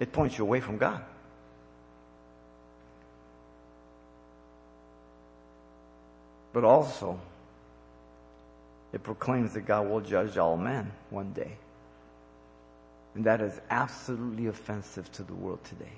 It 0.00 0.12
points 0.12 0.38
you 0.38 0.44
away 0.44 0.60
from 0.60 0.78
God. 0.78 1.02
But 6.52 6.64
also, 6.64 7.18
it 8.92 9.02
proclaims 9.02 9.54
that 9.54 9.66
God 9.66 9.88
will 9.88 10.00
judge 10.00 10.38
all 10.38 10.56
men 10.56 10.92
one 11.10 11.32
day. 11.32 11.56
And 13.14 13.24
that 13.24 13.40
is 13.40 13.60
absolutely 13.70 14.46
offensive 14.46 15.10
to 15.12 15.22
the 15.22 15.34
world 15.34 15.62
today. 15.64 15.92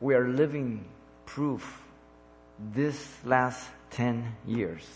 We 0.00 0.14
are 0.14 0.28
living 0.28 0.84
proof 1.24 1.82
this 2.74 3.08
last 3.24 3.68
10 3.90 4.36
years, 4.46 4.86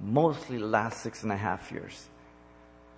mostly 0.00 0.58
the 0.58 0.66
last 0.66 1.02
six 1.02 1.22
and 1.22 1.32
a 1.32 1.36
half 1.36 1.72
years, 1.72 2.08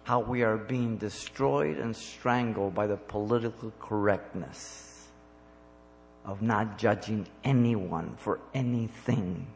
how 0.04 0.20
we 0.20 0.42
are 0.42 0.56
being 0.56 0.96
destroyed 0.96 1.78
and 1.78 1.94
strangled 1.94 2.74
by 2.74 2.86
the 2.86 2.96
political 2.96 3.72
correctness 3.78 5.06
of 6.24 6.42
not 6.42 6.78
judging 6.78 7.26
anyone 7.44 8.14
for 8.16 8.40
anything. 8.54 9.46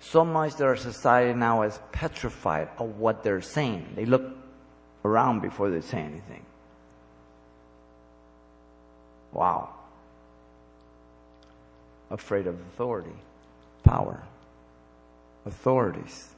So 0.00 0.24
much 0.24 0.56
that 0.56 0.64
our 0.64 0.76
society 0.76 1.34
now 1.34 1.62
is 1.62 1.78
petrified 1.92 2.68
of 2.78 2.98
what 2.98 3.22
they're 3.24 3.40
saying. 3.40 3.92
They 3.94 4.04
look 4.04 4.22
around 5.04 5.40
before 5.40 5.70
they 5.70 5.80
say 5.80 5.98
anything. 5.98 6.44
Wow. 9.32 9.70
Afraid 12.10 12.46
of 12.46 12.54
authority, 12.54 13.16
power, 13.82 14.22
authorities. 15.48 16.28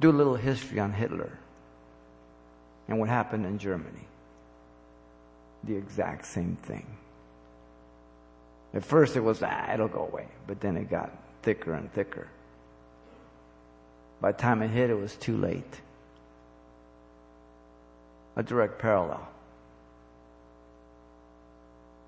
Do 0.00 0.10
a 0.10 0.12
little 0.12 0.34
history 0.34 0.80
on 0.80 0.92
Hitler 0.92 1.38
and 2.88 2.98
what 2.98 3.08
happened 3.08 3.46
in 3.46 3.58
Germany. 3.58 4.06
The 5.62 5.76
exact 5.76 6.26
same 6.26 6.56
thing. 6.56 6.86
At 8.74 8.84
first 8.84 9.16
it 9.16 9.20
was, 9.20 9.42
ah, 9.42 9.72
it'll 9.72 9.86
go 9.86 10.06
away. 10.06 10.26
But 10.46 10.60
then 10.60 10.76
it 10.76 10.90
got 10.90 11.12
thicker 11.42 11.74
and 11.74 11.92
thicker. 11.92 12.26
By 14.20 14.32
the 14.32 14.38
time 14.38 14.62
it 14.62 14.68
hit, 14.68 14.90
it 14.90 14.98
was 14.98 15.14
too 15.14 15.36
late. 15.36 15.80
A 18.34 18.42
direct 18.42 18.78
parallel. 18.78 19.28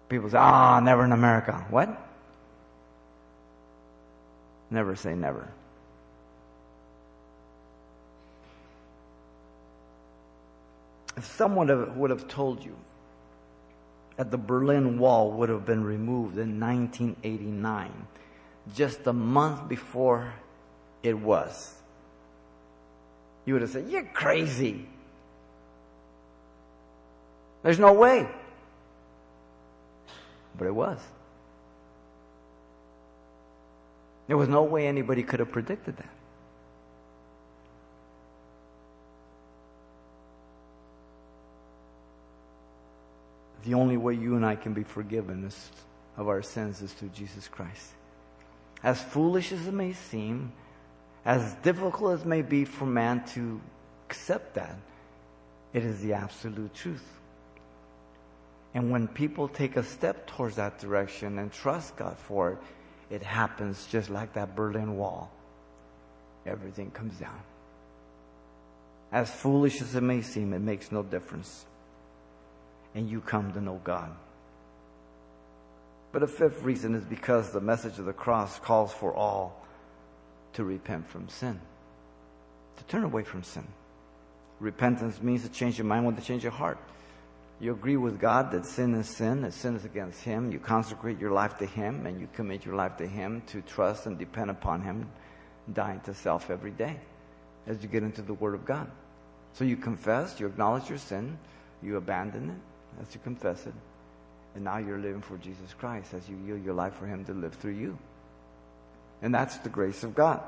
People 0.08 0.30
say, 0.30 0.38
ah, 0.40 0.76
oh, 0.76 0.80
never 0.80 1.04
in 1.04 1.12
America. 1.12 1.64
What? 1.70 2.03
Never 4.74 4.96
say 4.96 5.14
never. 5.14 5.48
If 11.16 11.24
someone 11.26 11.96
would 11.96 12.10
have 12.10 12.26
told 12.26 12.64
you 12.64 12.74
that 14.16 14.32
the 14.32 14.37
Berlin 14.37 14.98
Wall 14.98 15.30
would 15.30 15.48
have 15.48 15.64
been 15.64 15.84
removed 15.84 16.38
in 16.38 16.58
1989, 16.58 17.92
just 18.74 19.06
a 19.06 19.12
month 19.12 19.68
before 19.68 20.34
it 21.04 21.16
was, 21.16 21.72
you 23.44 23.54
would 23.54 23.62
have 23.62 23.70
said, 23.70 23.88
You're 23.88 24.02
crazy. 24.02 24.88
There's 27.62 27.78
no 27.78 27.92
way. 27.92 28.28
But 30.58 30.66
it 30.66 30.74
was. 30.74 30.98
There 34.26 34.37
was 34.37 34.48
no 34.48 34.62
way 34.62 34.87
anybody 34.87 35.22
could 35.22 35.40
have 35.40 35.52
predicted 35.52 35.96
that. 35.98 36.08
The 43.64 43.74
only 43.74 43.96
way 43.96 44.14
you 44.14 44.37
and 44.37 44.44
I 44.44 44.56
can 44.56 44.74
be 44.74 44.82
forgiven 44.82 45.44
is 45.44 45.70
of 46.16 46.28
our 46.28 46.42
sins 46.42 46.82
is 46.82 46.92
through 46.92 47.08
Jesus 47.10 47.48
Christ. 47.48 47.92
As 48.82 49.02
foolish 49.02 49.52
as 49.52 49.66
it 49.66 49.72
may 49.72 49.94
seem, 49.94 50.52
as 51.24 51.54
difficult 51.62 52.12
as 52.12 52.20
it 52.22 52.26
may 52.26 52.42
be 52.42 52.66
for 52.66 52.84
man 52.84 53.24
to 53.28 53.60
accept 54.06 54.54
that, 54.54 54.76
it 55.72 55.82
is 55.82 56.00
the 56.00 56.12
absolute 56.12 56.74
truth. 56.74 57.04
And 58.74 58.90
when 58.90 59.08
people 59.08 59.48
take 59.48 59.76
a 59.76 59.82
step 59.82 60.26
towards 60.26 60.56
that 60.56 60.78
direction 60.78 61.38
and 61.38 61.50
trust 61.50 61.96
God 61.96 62.18
for 62.18 62.52
it, 62.52 62.58
it 63.14 63.22
happens 63.22 63.87
just 63.87 64.11
like 64.11 64.33
that 64.35 64.57
Berlin 64.57 64.96
Wall. 64.96 65.31
Everything 66.44 66.90
comes 66.90 67.16
down. 67.18 67.40
As 69.12 69.31
foolish 69.31 69.81
as 69.81 69.94
it 69.94 70.03
may 70.03 70.20
seem, 70.20 70.53
it 70.53 70.59
makes 70.59 70.90
no 70.90 71.03
difference 71.03 71.64
and 72.94 73.09
you 73.09 73.20
come 73.20 73.53
to 73.53 73.61
know 73.61 73.81
God. 73.83 74.11
But 76.12 76.22
a 76.22 76.27
fifth 76.27 76.62
reason 76.62 76.94
is 76.94 77.05
because 77.05 77.50
the 77.50 77.61
message 77.61 77.98
of 77.98 78.05
the 78.05 78.12
cross 78.12 78.59
calls 78.59 78.92
for 78.92 79.14
all 79.14 79.64
to 80.53 80.64
repent 80.64 81.09
from 81.09 81.29
sin, 81.29 81.61
to 82.77 82.85
turn 82.85 83.03
away 83.03 83.24
from 83.24 83.42
sin. 83.42 83.66
Repentance 84.61 85.20
means 85.20 85.42
to 85.42 85.48
change 85.48 85.77
your 85.77 85.87
mind, 85.87 86.05
want 86.05 86.16
to 86.18 86.24
change 86.24 86.44
your 86.44 86.53
heart. 86.53 86.79
You 87.60 87.72
agree 87.72 87.96
with 87.96 88.20
God 88.20 88.50
that 88.50 88.66
sin 88.66 88.94
is 88.94 89.08
sin, 89.08 89.42
that 89.42 89.52
sin 89.52 89.76
is 89.76 89.84
against 89.84 90.22
Him. 90.22 90.50
You 90.50 90.58
consecrate 90.58 91.18
your 91.20 91.30
life 91.30 91.56
to 91.58 91.66
Him, 91.66 92.06
and 92.06 92.20
you 92.20 92.28
commit 92.34 92.64
your 92.64 92.74
life 92.74 92.96
to 92.98 93.06
Him 93.06 93.42
to 93.48 93.62
trust 93.62 94.06
and 94.06 94.18
depend 94.18 94.50
upon 94.50 94.82
Him, 94.82 95.08
dying 95.72 96.00
to 96.00 96.14
self 96.14 96.50
every 96.50 96.72
day 96.72 96.98
as 97.66 97.82
you 97.82 97.88
get 97.88 98.02
into 98.02 98.22
the 98.22 98.34
Word 98.34 98.54
of 98.54 98.64
God. 98.64 98.90
So 99.54 99.64
you 99.64 99.76
confess, 99.76 100.40
you 100.40 100.46
acknowledge 100.46 100.88
your 100.88 100.98
sin, 100.98 101.38
you 101.82 101.96
abandon 101.96 102.50
it, 102.50 103.02
as 103.02 103.14
you 103.14 103.20
confess 103.22 103.66
it. 103.66 103.74
And 104.54 104.64
now 104.64 104.78
you're 104.78 104.98
living 104.98 105.22
for 105.22 105.36
Jesus 105.38 105.74
Christ 105.78 106.12
as 106.12 106.28
you 106.28 106.36
yield 106.44 106.64
your 106.64 106.74
life 106.74 106.94
for 106.94 107.06
Him 107.06 107.24
to 107.26 107.32
live 107.32 107.54
through 107.54 107.72
you. 107.72 107.98
And 109.22 109.34
that's 109.34 109.58
the 109.58 109.68
grace 109.68 110.02
of 110.02 110.14
God. 110.14 110.42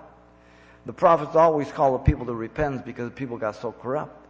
The 0.86 0.92
prophets 0.92 1.34
always 1.34 1.70
call 1.72 1.92
the 1.92 1.98
people 1.98 2.26
to 2.26 2.34
repentance 2.34 2.82
because 2.84 3.12
people 3.12 3.38
got 3.38 3.56
so 3.56 3.72
corrupt. 3.72 4.25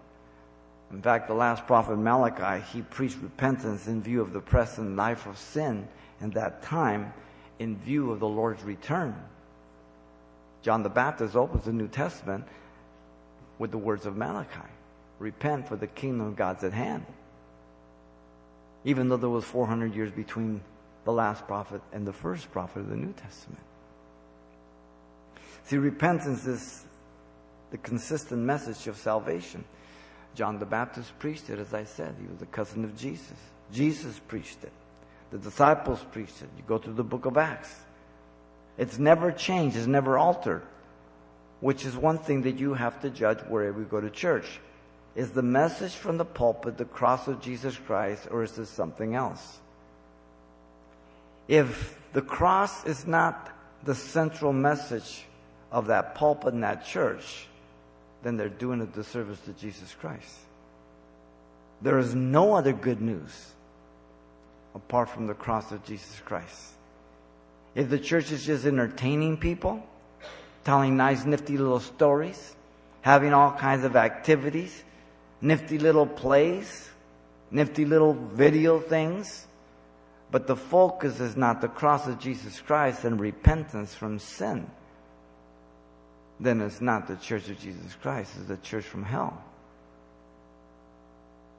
In 0.93 1.03
fact, 1.03 1.29
the 1.29 1.35
last 1.35 1.67
prophet 1.67 1.97
Malachi, 1.97 2.65
he 2.73 2.83
preached 2.83 3.19
repentance 3.21 3.89
in 3.89 4.03
view 4.03 4.21
of 4.21 4.33
the 4.33 4.41
present 4.41 4.97
life 4.97 5.27
of 5.27 5.37
sin 5.37 5.89
and 6.21 6.33
that 6.35 6.63
time 6.63 7.13
in 7.59 7.77
view 7.77 8.13
of 8.13 8.21
the 8.21 8.29
Lord's 8.29 8.63
return. 8.63 9.15
John 10.63 10.83
the 10.83 10.89
Baptist 10.89 11.37
opens 11.37 11.65
the 11.65 11.73
New 11.73 11.89
Testament 11.89 12.45
with 13.59 13.71
the 13.71 13.79
words 13.79 14.07
of 14.07 14.17
Malachi 14.17 14.69
Repent, 15.19 15.67
for 15.67 15.77
the 15.77 15.87
kingdom 15.87 16.27
of 16.27 16.37
God's 16.37 16.63
at 16.63 16.75
hand 16.75 17.07
even 18.87 19.09
though 19.09 19.17
there 19.17 19.29
was 19.29 19.45
400 19.45 19.95
years 19.95 20.13
between 20.13 20.63
the 21.05 21.13
last 21.13 21.47
prophet 21.49 21.83
and 21.93 22.07
the 22.07 22.13
first 22.13 22.51
prophet 22.53 22.81
of 22.81 22.89
the 22.89 22.97
New 22.97 23.13
Testament. 23.13 23.63
See, 25.65 25.77
repentance 25.77 26.47
is 26.47 26.85
the 27.73 27.79
consistent 27.79 28.43
message 28.43 28.87
of 28.87 28.97
salvation. 28.97 29.65
John 30.37 30.59
the 30.59 30.67
Baptist 30.67 31.19
preached 31.19 31.49
it, 31.51 31.59
as 31.59 31.73
I 31.73 31.85
said. 31.85 32.15
He 32.21 32.27
was 32.29 32.43
a 32.43 32.47
cousin 32.47 32.85
of 32.85 32.97
Jesus. 32.97 33.39
Jesus 33.73 34.21
preached 34.29 34.63
it. 34.63 34.73
The 35.31 35.39
disciples 35.39 36.05
preached 36.13 36.43
it. 36.43 36.49
You 36.57 36.63
go 36.69 36.79
through 36.79 36.95
the 36.95 37.03
book 37.03 37.25
of 37.25 37.37
Acts. 37.37 37.75
It's 38.79 38.99
never 38.99 39.33
changed, 39.33 39.77
it's 39.77 39.87
never 39.87 40.19
altered, 40.19 40.63
which 41.61 41.87
is 41.87 41.97
one 41.97 42.19
thing 42.19 42.43
that 42.43 42.59
you 42.59 42.75
have 42.75 43.01
to 43.01 43.11
judge 43.11 43.39
wherever 43.49 43.81
you 43.81 43.87
go 43.87 44.01
to 44.01 44.11
church. 44.11 44.61
Is 45.15 45.31
the 45.31 45.43
message 45.43 45.95
from 45.95 46.19
the 46.19 46.27
pulpit 46.27 46.77
the 46.77 46.85
cross 46.85 47.27
of 47.27 47.41
Jesus 47.41 47.75
Christ, 47.75 48.29
or 48.31 48.43
is 48.43 48.53
this 48.53 48.69
something 48.69 49.15
else? 49.15 49.59
If 51.49 51.99
the 52.13 52.21
cross 52.21 52.85
is 52.85 53.07
not 53.07 53.51
the 53.85 53.95
central 53.95 54.53
message 54.53 55.25
of 55.73 55.87
that 55.87 56.15
pulpit 56.15 56.53
and 56.53 56.63
that 56.63 56.85
church, 56.85 57.47
then 58.23 58.37
they're 58.37 58.49
doing 58.49 58.81
a 58.81 58.87
disservice 58.87 59.41
to 59.41 59.53
Jesus 59.53 59.95
Christ. 60.01 60.39
There 61.83 61.99
is 61.99 62.15
no 62.15 62.55
other 62.55 62.73
good 62.73 63.01
news 63.01 63.53
apart 64.75 65.09
from 65.09 65.27
the 65.27 65.35
cross 65.35 65.73
of 65.73 65.85
Jesus 65.85 66.21
Christ. 66.25 66.73
If 67.75 67.91
the 67.91 67.99
church 67.99 68.33
is 68.33 68.45
just 68.45 68.65
entertaining 68.65 69.37
people, 69.37 69.83
telling 70.65 70.97
nice, 70.97 71.25
nifty 71.25 71.59
little 71.59 71.81
stories, 71.81 72.57
having 73.03 73.33
all 73.33 73.53
kinds 73.53 73.85
of 73.85 73.97
activities, 73.97 74.83
nifty 75.41 75.79
little 75.79 76.07
plays, 76.07 76.91
nifty 77.51 77.85
little 77.85 78.15
video 78.15 78.81
things. 78.81 79.47
But 80.31 80.47
the 80.47 80.57
focus 80.57 81.21
is 81.21 81.37
not 81.37 81.61
the 81.61 81.69
cross 81.69 82.07
of 82.09 82.19
Jesus 82.19 82.61
Christ 82.61 83.05
and 83.05 83.21
repentance 83.21 83.95
from 83.95 84.19
sin. 84.19 84.71
Then 86.39 86.61
it's 86.61 86.81
not 86.81 87.09
the 87.09 87.17
church 87.17 87.49
of 87.49 87.59
Jesus 87.59 87.95
Christ, 88.03 88.33
it's 88.39 88.49
the 88.49 88.57
church 88.59 88.85
from 88.85 89.05
hell. 89.05 89.43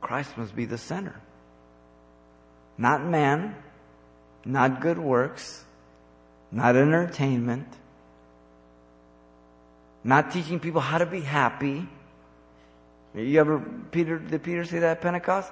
Christ 0.02 0.38
must 0.38 0.56
be 0.56 0.66
the 0.66 0.78
center. 0.78 1.16
Not 2.78 3.04
man, 3.04 3.56
not 4.46 4.82
good 4.82 5.00
works, 5.00 5.63
not 6.52 6.76
entertainment, 6.76 7.68
not 10.04 10.32
teaching 10.32 10.60
people 10.60 10.80
how 10.80 11.00
to 11.00 11.06
be 11.06 11.22
happy, 11.22 11.88
you 13.13 13.40
ever, 13.40 13.60
Peter, 13.92 14.20
did 14.20 14.44
Peter 14.44 14.63
say 14.63 14.80
that 14.80 14.98
at 14.98 15.02
Pentecost? 15.02 15.52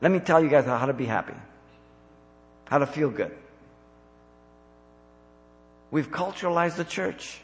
Let 0.00 0.12
me 0.12 0.20
tell 0.20 0.42
you 0.42 0.50
guys 0.50 0.66
how 0.66 0.84
to 0.84 0.92
be 0.92 1.06
happy, 1.06 1.34
how 2.66 2.78
to 2.78 2.86
feel 2.86 3.10
good. 3.10 3.34
We've 5.90 6.10
culturalized 6.10 6.76
the 6.76 6.84
church. 6.84 7.40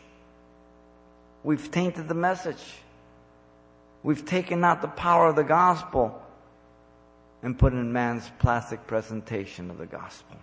We've 1.42 1.70
tainted 1.70 2.09
the 2.09 2.14
message. 2.14 2.62
We've 4.03 4.24
taken 4.24 4.64
out 4.64 4.83
the 4.83 4.88
power 4.88 5.29
of 5.29 5.37
the 5.37 5.44
gospel 5.44 6.20
and 7.42 7.59
put 7.59 7.72
in 7.72 7.92
man's 7.92 8.31
plastic 8.38 8.87
presentation 8.87 9.70
of 9.70 9.79
the 9.79 9.87
gospel. 9.87 10.37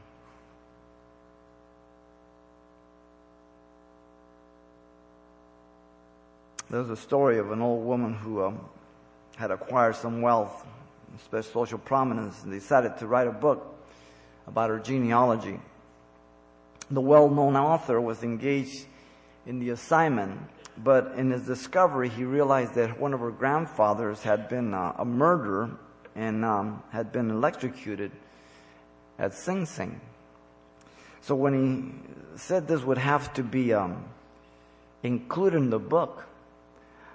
There's 6.70 6.90
a 6.90 6.98
story 6.98 7.38
of 7.38 7.52
an 7.52 7.62
old 7.62 7.86
woman 7.86 8.14
who 8.14 8.44
um, 8.44 8.60
had 9.38 9.52
acquired 9.52 9.96
some 9.96 10.22
wealth, 10.22 10.66
especially 11.18 11.52
social 11.54 11.78
prominence, 11.78 12.44
and 12.44 12.52
decided 12.52 12.98
to 12.98 13.08
write 13.08 13.28
a 13.28 13.32
book 13.32 13.76
about 14.48 14.70
her 14.70 14.80
genealogy. 14.80 15.60
The 16.92 17.02
well-known 17.02 17.56
author 17.56 18.02
was 18.02 18.24
engaged 18.24 18.86
in 19.46 19.60
the 19.60 19.70
assignment, 19.70 20.40
but 20.84 21.14
in 21.16 21.32
his 21.32 21.46
discovery, 21.46 22.10
he 22.10 22.24
realized 22.24 22.76
that 22.76 23.00
one 23.00 23.14
of 23.14 23.20
her 23.20 23.32
grandfathers 23.32 24.22
had 24.22 24.48
been 24.48 24.74
uh, 24.74 24.94
a 24.98 25.06
murderer 25.06 25.72
and 26.16 26.46
um, 26.46 26.84
had 26.92 27.12
been 27.12 27.32
electrocuted 27.32 28.12
at 29.18 29.34
Sing 29.34 29.66
Sing. 29.66 30.00
So 31.22 31.36
when 31.36 31.54
he 31.54 32.38
said 32.38 32.68
this 32.68 32.84
would 32.84 33.00
have 33.00 33.34
to 33.34 33.44
be 33.44 33.74
um, 33.74 34.06
included 35.04 35.58
in 35.58 35.70
the 35.70 35.80
book, 35.80 36.26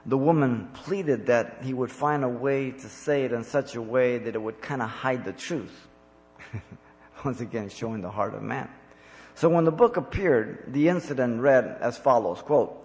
the 0.05 0.18
woman 0.18 0.68
pleaded 0.75 1.27
that 1.27 1.59
he 1.62 1.72
would 1.72 1.92
find 1.92 2.25
a 2.25 2.29
way 2.29 2.72
to 2.72 2.88
say 2.88 3.25
it 3.25 3.33
in 3.33 3.44
such 3.44 3.77
a 3.77 3.83
way 3.83 4.18
that 4.18 4.35
it 4.35 4.42
would 4.42 4.61
kind 4.61 4.83
of 4.83 4.88
hide 4.88 5.25
the 5.25 5.33
truth. 5.33 5.87
Once 7.25 7.40
again, 7.40 7.68
showing 7.68 8.03
the 8.03 8.11
heart 8.11 8.35
of 8.35 8.42
man. 8.42 8.68
So 9.37 9.48
when 9.48 9.64
the 9.64 9.72
book 9.72 9.96
appeared, 9.96 10.64
the 10.72 10.88
incident 10.88 11.40
read 11.40 11.79
as 11.81 11.96
follows, 11.96 12.42
quote, 12.42 12.81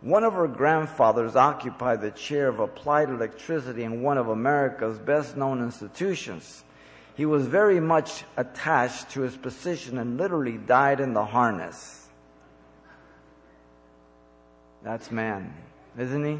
one 0.00 0.22
of 0.22 0.34
her 0.34 0.46
grandfathers 0.46 1.34
occupied 1.34 2.00
the 2.00 2.12
chair 2.12 2.48
of 2.48 2.60
applied 2.60 3.08
electricity 3.08 3.82
in 3.82 4.02
one 4.02 4.16
of 4.16 4.28
America's 4.28 4.98
best 4.98 5.36
known 5.36 5.60
institutions. 5.62 6.62
He 7.16 7.26
was 7.26 7.48
very 7.48 7.80
much 7.80 8.22
attached 8.36 9.10
to 9.10 9.22
his 9.22 9.36
position 9.36 9.98
and 9.98 10.16
literally 10.16 10.56
died 10.56 11.00
in 11.00 11.14
the 11.14 11.24
harness. 11.24 12.06
That's 14.84 15.10
man, 15.10 15.52
isn't 15.98 16.24
he? 16.24 16.38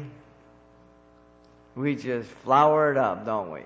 We 1.75 1.95
just 1.95 2.29
flower 2.29 2.91
it 2.91 2.97
up, 2.97 3.25
don't 3.25 3.51
we? 3.51 3.61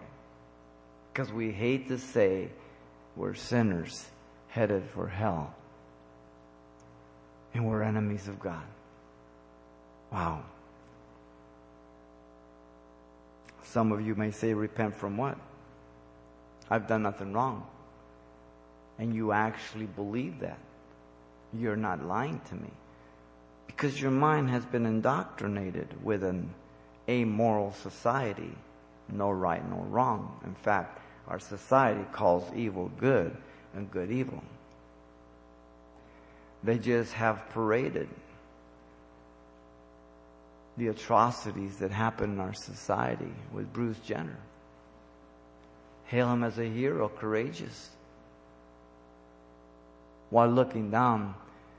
Because 1.14 1.32
we 1.32 1.52
hate 1.52 1.88
to 1.90 2.00
say 2.00 2.50
we're 3.16 3.36
sinners 3.36 4.08
headed 4.48 4.84
for 4.96 5.08
hell. 5.08 5.54
And 7.54 7.68
we're 7.68 7.84
enemies 7.84 8.28
of 8.28 8.40
God. 8.40 8.64
Wow. 10.14 10.44
Some 13.64 13.92
of 13.92 14.06
you 14.06 14.14
may 14.14 14.30
say, 14.30 14.54
repent 14.54 14.96
from 14.96 15.18
what? 15.18 15.36
I've 16.70 16.88
done 16.88 17.02
nothing 17.02 17.34
wrong. 17.34 17.66
And 19.00 19.16
you 19.16 19.32
actually 19.32 19.88
believe 19.88 20.42
that. 20.42 20.60
You're 21.52 21.76
not 21.76 22.06
lying 22.06 22.40
to 22.50 22.56
me. 22.56 22.70
Because 23.66 24.00
your 24.00 24.12
mind 24.12 24.52
has 24.52 24.64
been 24.66 24.86
indoctrinated 24.86 25.88
with 26.04 26.24
an 26.24 26.54
amoral 27.10 27.74
society. 27.74 28.56
No 29.10 29.32
right, 29.32 29.68
no 29.68 29.78
wrong. 29.90 30.40
In 30.46 30.54
fact, 30.54 31.00
our 31.28 31.40
society 31.40 32.06
calls 32.12 32.44
evil 32.56 32.92
good 33.00 33.36
and 33.76 33.90
good 33.90 34.12
evil. 34.12 34.44
They 36.64 36.78
just 36.78 37.14
have 37.14 37.50
paraded 37.50 38.10
the 40.78 40.88
atrocities 40.88 41.78
that 41.78 41.92
happen 41.92 42.34
in 42.34 42.40
our 42.40 42.54
society 42.54 43.34
with 43.52 43.72
Bruce 43.72 44.00
Jenner. 44.00 44.38
Hail 46.06 46.32
him 46.32 46.44
as 46.44 46.58
a 46.58 46.66
hero, 46.66 47.10
courageous. 47.10 47.90
While 50.30 50.50
looking 50.50 50.90
down 50.90 51.36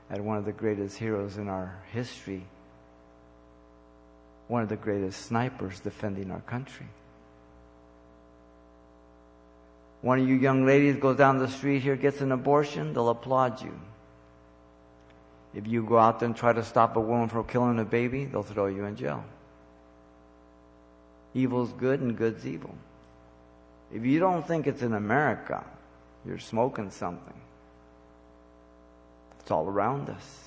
at 0.09 0.21
one 0.21 0.37
of 0.37 0.45
the 0.45 0.51
greatest 0.51 0.97
heroes 0.97 1.37
in 1.37 1.49
our 1.49 1.77
history, 1.91 2.43
one 4.47 4.61
of 4.61 4.69
the 4.69 4.75
greatest 4.75 5.25
snipers 5.25 5.79
defending 5.79 6.31
our 6.31 6.41
country. 6.41 6.87
One 10.01 10.19
of 10.19 10.29
you 10.29 10.35
young 10.35 10.65
ladies 10.65 10.97
goes 10.97 11.17
down 11.17 11.39
the 11.39 11.47
street 11.47 11.81
here, 11.81 11.95
gets 11.95 12.21
an 12.21 12.31
abortion, 12.31 12.93
they'll 12.93 13.09
applaud 13.09 13.61
you. 13.61 13.73
If 15.55 15.67
you 15.67 15.83
go 15.83 15.97
out 15.97 16.19
there 16.19 16.27
and 16.27 16.35
try 16.35 16.51
to 16.51 16.63
stop 16.63 16.97
a 16.97 16.99
woman 16.99 17.29
from 17.29 17.45
killing 17.45 17.79
a 17.79 17.85
baby, 17.85 18.25
they'll 18.25 18.43
throw 18.43 18.65
you 18.65 18.83
in 18.85 18.97
jail. 18.97 19.23
Evil's 21.33 21.71
good 21.73 22.01
and 22.01 22.17
good's 22.17 22.45
evil. 22.45 22.75
If 23.93 24.05
you 24.05 24.19
don't 24.19 24.45
think 24.45 24.67
it's 24.67 24.81
in 24.81 24.93
America, 24.93 25.63
you're 26.25 26.39
smoking 26.39 26.91
something. 26.91 27.33
It's 29.39 29.51
all 29.51 29.67
around 29.67 30.09
us. 30.09 30.41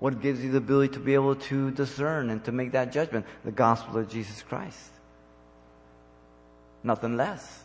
What 0.00 0.20
gives 0.20 0.44
you 0.44 0.50
the 0.50 0.58
ability 0.58 0.94
to 0.94 1.00
be 1.00 1.14
able 1.14 1.36
to 1.36 1.70
discern 1.70 2.28
and 2.28 2.44
to 2.44 2.52
make 2.52 2.72
that 2.72 2.92
judgment? 2.92 3.24
The 3.44 3.52
gospel 3.52 3.98
of 3.98 4.10
Jesus 4.10 4.42
Christ. 4.42 4.90
Nothing 6.82 7.16
less. 7.16 7.62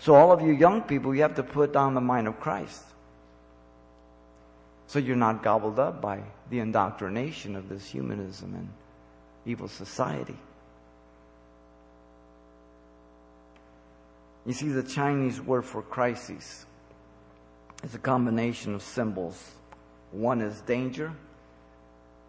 So 0.00 0.14
all 0.14 0.32
of 0.32 0.40
you 0.40 0.52
young 0.52 0.82
people, 0.82 1.14
you 1.14 1.22
have 1.22 1.36
to 1.36 1.44
put 1.44 1.72
down 1.72 1.94
the 1.94 2.00
mind 2.00 2.26
of 2.26 2.40
Christ. 2.40 2.82
So 4.86 4.98
you're 4.98 5.16
not 5.16 5.42
gobbled 5.42 5.78
up 5.78 6.00
by 6.00 6.22
the 6.48 6.60
indoctrination 6.60 7.56
of 7.56 7.68
this 7.68 7.84
humanism 7.86 8.54
and 8.54 8.68
evil 9.44 9.68
society. 9.68 10.36
You 14.44 14.52
see, 14.52 14.68
the 14.68 14.84
Chinese 14.84 15.40
word 15.40 15.64
for 15.64 15.82
crisis 15.82 16.66
is 17.82 17.94
a 17.94 17.98
combination 17.98 18.74
of 18.74 18.82
symbols. 18.82 19.52
One 20.12 20.40
is 20.40 20.60
danger, 20.60 21.12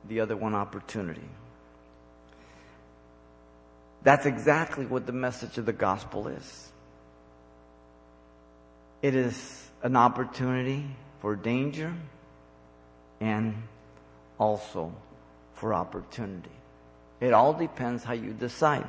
the 0.07 0.19
other 0.21 0.35
one 0.35 0.55
opportunity. 0.55 1.29
That's 4.01 4.25
exactly 4.25 4.87
what 4.87 5.05
the 5.05 5.11
message 5.11 5.59
of 5.59 5.65
the 5.67 5.73
gospel 5.73 6.27
is. 6.27 6.71
It 9.03 9.13
is 9.13 9.69
an 9.83 9.95
opportunity 9.95 10.85
for 11.21 11.35
danger 11.35 11.93
and 13.19 13.55
also 14.39 14.93
for 15.53 15.73
opportunity. 15.73 16.51
It 17.19 17.33
all 17.33 17.53
depends 17.53 18.03
how 18.03 18.13
you 18.13 18.31
decide. 18.31 18.85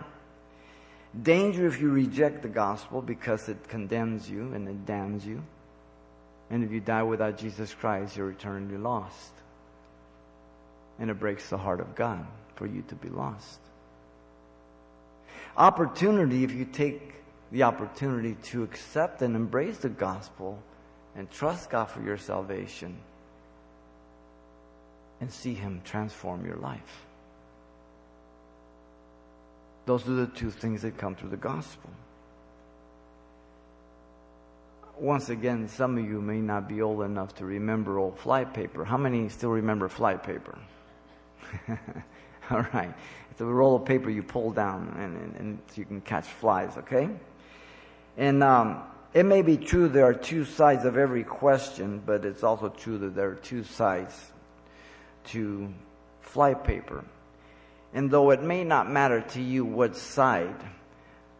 Danger 1.22 1.66
if 1.66 1.80
you 1.80 1.90
reject 1.90 2.42
the 2.42 2.48
gospel 2.48 3.00
because 3.00 3.48
it 3.48 3.68
condemns 3.68 4.28
you 4.28 4.52
and 4.52 4.68
it 4.68 4.84
damns 4.84 5.24
you. 5.24 5.42
And 6.50 6.62
if 6.62 6.70
you 6.70 6.80
die 6.80 7.02
without 7.02 7.38
Jesus 7.38 7.74
Christ, 7.74 8.16
you're 8.16 8.30
eternally 8.30 8.76
lost. 8.76 9.32
And 10.98 11.10
it 11.10 11.18
breaks 11.18 11.48
the 11.48 11.58
heart 11.58 11.80
of 11.80 11.94
God 11.94 12.26
for 12.56 12.66
you 12.66 12.82
to 12.88 12.94
be 12.94 13.08
lost. 13.08 13.60
Opportunity 15.56 16.44
if 16.44 16.52
you 16.52 16.64
take 16.64 17.14
the 17.50 17.62
opportunity 17.62 18.36
to 18.44 18.62
accept 18.62 19.22
and 19.22 19.34
embrace 19.34 19.78
the 19.78 19.88
gospel 19.88 20.62
and 21.16 21.30
trust 21.30 21.70
God 21.70 21.86
for 21.86 22.02
your 22.02 22.18
salvation 22.18 22.96
and 25.20 25.32
see 25.32 25.54
Him 25.54 25.80
transform 25.84 26.44
your 26.44 26.56
life. 26.56 27.06
Those 29.86 30.06
are 30.06 30.12
the 30.12 30.26
two 30.26 30.50
things 30.50 30.82
that 30.82 30.98
come 30.98 31.14
through 31.14 31.30
the 31.30 31.36
gospel. 31.36 31.90
Once 34.98 35.28
again, 35.28 35.68
some 35.68 35.96
of 35.96 36.04
you 36.04 36.20
may 36.20 36.40
not 36.40 36.68
be 36.68 36.82
old 36.82 37.02
enough 37.02 37.34
to 37.36 37.44
remember 37.44 37.98
old 37.98 38.18
flypaper. 38.18 38.84
How 38.84 38.96
many 38.96 39.28
still 39.28 39.50
remember 39.50 39.88
flypaper? 39.88 40.58
All 42.50 42.66
right. 42.74 42.92
It's 43.30 43.40
a 43.40 43.44
roll 43.46 43.76
of 43.76 43.84
paper 43.84 44.10
you 44.10 44.22
pull 44.22 44.50
down 44.50 44.94
and, 44.98 45.16
and, 45.16 45.36
and 45.36 45.58
you 45.76 45.84
can 45.84 46.00
catch 46.00 46.26
flies, 46.26 46.76
okay? 46.76 47.08
And 48.16 48.42
um, 48.42 48.82
it 49.14 49.24
may 49.24 49.42
be 49.42 49.56
true 49.56 49.88
there 49.88 50.04
are 50.04 50.14
two 50.14 50.44
sides 50.44 50.84
of 50.84 50.98
every 50.98 51.24
question, 51.24 52.02
but 52.04 52.24
it's 52.24 52.42
also 52.42 52.68
true 52.68 52.98
that 52.98 53.14
there 53.14 53.30
are 53.30 53.36
two 53.36 53.62
sides 53.62 54.32
to 55.32 55.72
flypaper. 56.20 57.04
And 57.94 58.10
though 58.10 58.30
it 58.30 58.42
may 58.42 58.64
not 58.64 58.90
matter 58.90 59.20
to 59.20 59.42
you 59.42 59.64
what 59.64 59.96
side 59.96 60.56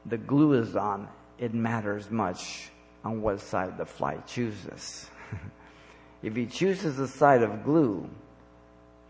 the 0.07 0.17
glue 0.17 0.55
is 0.55 0.77
on, 0.77 1.09
it 1.39 1.55
matters 1.55 2.11
much 2.11 2.71
on 3.05 3.21
what 3.21 3.41
side 3.41 3.77
the 3.79 3.85
fly 3.85 4.17
chooses. 4.27 5.09
if 6.23 6.35
he 6.35 6.47
chooses 6.47 6.97
the 6.97 7.09
side 7.09 7.43
of 7.43 7.65
glue, 7.65 8.09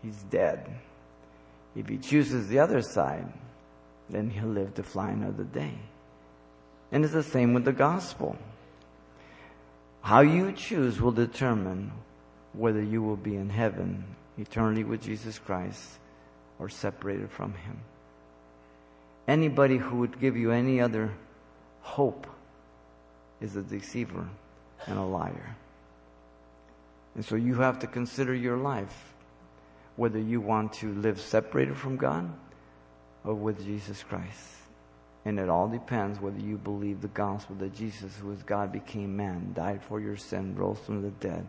he's 0.03 0.23
dead. 0.23 0.69
If 1.75 1.87
he 1.87 1.97
chooses 1.97 2.47
the 2.47 2.59
other 2.59 2.81
side, 2.81 3.31
then 4.09 4.29
he'll 4.29 4.47
live 4.47 4.73
to 4.75 4.83
fly 4.83 5.11
another 5.11 5.43
day. 5.43 5.73
And 6.91 7.03
it's 7.03 7.13
the 7.13 7.23
same 7.23 7.53
with 7.53 7.65
the 7.65 7.71
gospel. 7.71 8.37
How 10.01 10.21
you 10.21 10.51
choose 10.51 10.99
will 10.99 11.11
determine 11.11 11.91
whether 12.53 12.81
you 12.81 13.03
will 13.03 13.17
be 13.17 13.35
in 13.35 13.49
heaven 13.49 14.03
eternity 14.39 14.83
with 14.83 15.01
Jesus 15.01 15.37
Christ 15.37 15.99
or 16.57 16.69
separated 16.69 17.31
from 17.31 17.53
Him. 17.53 17.79
Anybody 19.27 19.77
who 19.77 19.97
would 19.97 20.19
give 20.19 20.37
you 20.37 20.51
any 20.51 20.81
other 20.81 21.13
hope 21.81 22.27
is 23.41 23.55
a 23.55 23.61
deceiver 23.61 24.27
and 24.87 24.97
a 24.97 25.03
liar. 25.03 25.55
And 27.15 27.25
so 27.25 27.35
you 27.35 27.55
have 27.55 27.79
to 27.79 27.87
consider 27.87 28.33
your 28.33 28.57
life 28.57 29.13
whether 29.95 30.19
you 30.19 30.39
want 30.39 30.73
to 30.73 30.93
live 30.93 31.19
separated 31.19 31.75
from 31.75 31.97
God 31.97 32.31
or 33.23 33.33
with 33.33 33.63
Jesus 33.63 34.03
Christ. 34.03 34.55
And 35.25 35.37
it 35.37 35.49
all 35.49 35.67
depends 35.67 36.19
whether 36.19 36.39
you 36.39 36.57
believe 36.57 37.01
the 37.01 37.09
gospel 37.09 37.55
that 37.57 37.75
Jesus, 37.75 38.15
who 38.15 38.31
is 38.31 38.41
God, 38.43 38.71
became 38.71 39.17
man, 39.17 39.51
died 39.53 39.83
for 39.83 39.99
your 39.99 40.15
sin, 40.15 40.55
rose 40.55 40.79
from 40.79 41.01
the 41.01 41.09
dead, 41.09 41.45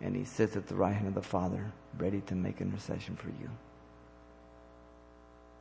and 0.00 0.16
he 0.16 0.24
sits 0.24 0.56
at 0.56 0.66
the 0.66 0.74
right 0.74 0.94
hand 0.94 1.08
of 1.08 1.14
the 1.14 1.22
Father, 1.22 1.72
ready 1.98 2.20
to 2.22 2.34
make 2.34 2.60
intercession 2.60 3.16
for 3.16 3.28
you. 3.28 3.50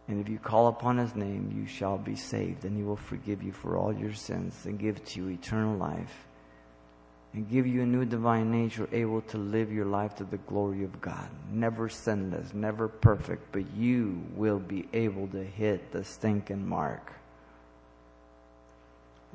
And 0.08 0.20
if 0.20 0.28
you 0.28 0.40
call 0.40 0.68
upon 0.68 0.98
his 0.98 1.16
name, 1.16 1.54
you 1.56 1.68
shall 1.68 1.98
be 1.98 2.16
saved, 2.16 2.66
and 2.66 2.76
he 2.76 2.84
will 2.84 2.96
forgive 2.96 3.44
you 3.44 3.52
for 3.52 3.78
all 3.78 3.94
your 3.94 4.14
sins 4.14 4.66
and 4.66 4.80
give 4.80 5.04
to 5.06 5.22
you 5.22 5.30
eternal 5.30 5.78
life 5.78 6.26
and 7.34 7.48
give 7.50 7.68
you 7.68 7.84
a 7.84 7.86
new 7.86 8.06
divine 8.06 8.52
nature 8.52 8.90
able 8.92 9.22
to 9.22 9.38
live 9.38 9.72
your 9.72 9.86
life 9.86 10.16
to 10.16 10.24
the 10.24 10.38
glory 10.38 10.84
of 10.84 11.00
God. 11.00 11.30
Never 11.52 11.88
sinless, 11.88 12.54
never 12.54 12.88
perfect, 12.88 13.52
but 13.52 13.70
you 13.76 14.24
will 14.36 14.60
be 14.60 14.88
able 14.94 15.28
to 15.28 15.44
hit 15.44 15.92
the 15.92 16.04
stinking 16.04 16.68
mark. 16.68 17.14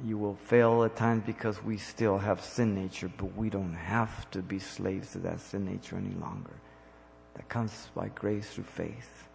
You 0.05 0.19
will 0.19 0.35
fail 0.35 0.83
at 0.83 0.97
times 0.97 1.23
because 1.25 1.63
we 1.63 1.77
still 1.77 2.19
have 2.19 2.41
sin 2.43 2.75
nature, 2.75 3.11
but 3.17 3.37
we 3.37 3.49
don't 3.49 3.75
have 3.75 4.29
to 4.33 4.43
be 4.43 4.59
slaves 4.59 5.13
to 5.13 5.19
that 5.19 5.41
sin 5.41 5.65
nature 5.65 5.97
any 5.97 6.17
longer. 6.17 6.55
That 7.35 7.49
comes 7.49 7.89
by 7.95 8.09
grace 8.09 8.49
through 8.51 8.65
faith. 8.65 9.29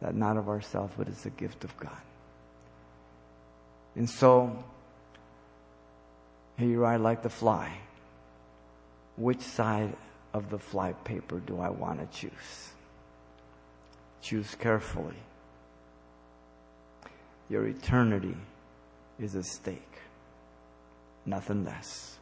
That 0.00 0.14
not 0.14 0.36
of 0.36 0.48
ourselves, 0.48 0.92
but 0.96 1.08
it's 1.08 1.26
a 1.26 1.30
gift 1.30 1.64
of 1.64 1.76
God. 1.76 1.96
And 3.96 4.08
so, 4.08 4.64
here 6.56 6.68
you 6.68 6.84
are 6.84 6.98
like 6.98 7.22
the 7.22 7.30
fly. 7.30 7.72
Which 9.16 9.40
side 9.40 9.96
of 10.32 10.50
the 10.50 10.58
fly 10.58 10.92
paper 10.92 11.40
do 11.40 11.60
I 11.60 11.70
want 11.70 12.00
to 12.00 12.18
choose? 12.18 12.72
Choose 14.22 14.54
carefully. 14.54 15.16
Your 17.48 17.66
eternity 17.66 18.36
is 19.18 19.34
at 19.34 19.44
stake, 19.44 19.98
nothing 21.26 21.64
less. 21.64 22.19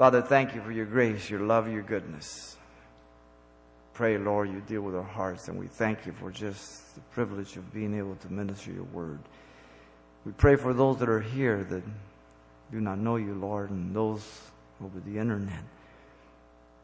Father, 0.00 0.22
thank 0.22 0.54
you 0.54 0.62
for 0.62 0.72
your 0.72 0.86
grace, 0.86 1.28
your 1.28 1.40
love, 1.40 1.70
your 1.70 1.82
goodness. 1.82 2.56
Pray, 3.92 4.16
Lord, 4.16 4.48
you 4.48 4.62
deal 4.62 4.80
with 4.80 4.94
our 4.96 5.02
hearts, 5.02 5.48
and 5.48 5.58
we 5.58 5.66
thank 5.66 6.06
you 6.06 6.12
for 6.12 6.30
just 6.30 6.94
the 6.94 7.02
privilege 7.12 7.54
of 7.58 7.70
being 7.74 7.94
able 7.94 8.14
to 8.14 8.32
minister 8.32 8.72
your 8.72 8.84
word. 8.84 9.18
We 10.24 10.32
pray 10.32 10.56
for 10.56 10.72
those 10.72 10.96
that 11.00 11.10
are 11.10 11.20
here 11.20 11.64
that 11.64 11.82
do 12.72 12.80
not 12.80 12.98
know 12.98 13.16
you, 13.16 13.34
Lord, 13.34 13.68
and 13.68 13.94
those 13.94 14.26
over 14.82 15.00
the 15.00 15.18
internet. 15.18 15.64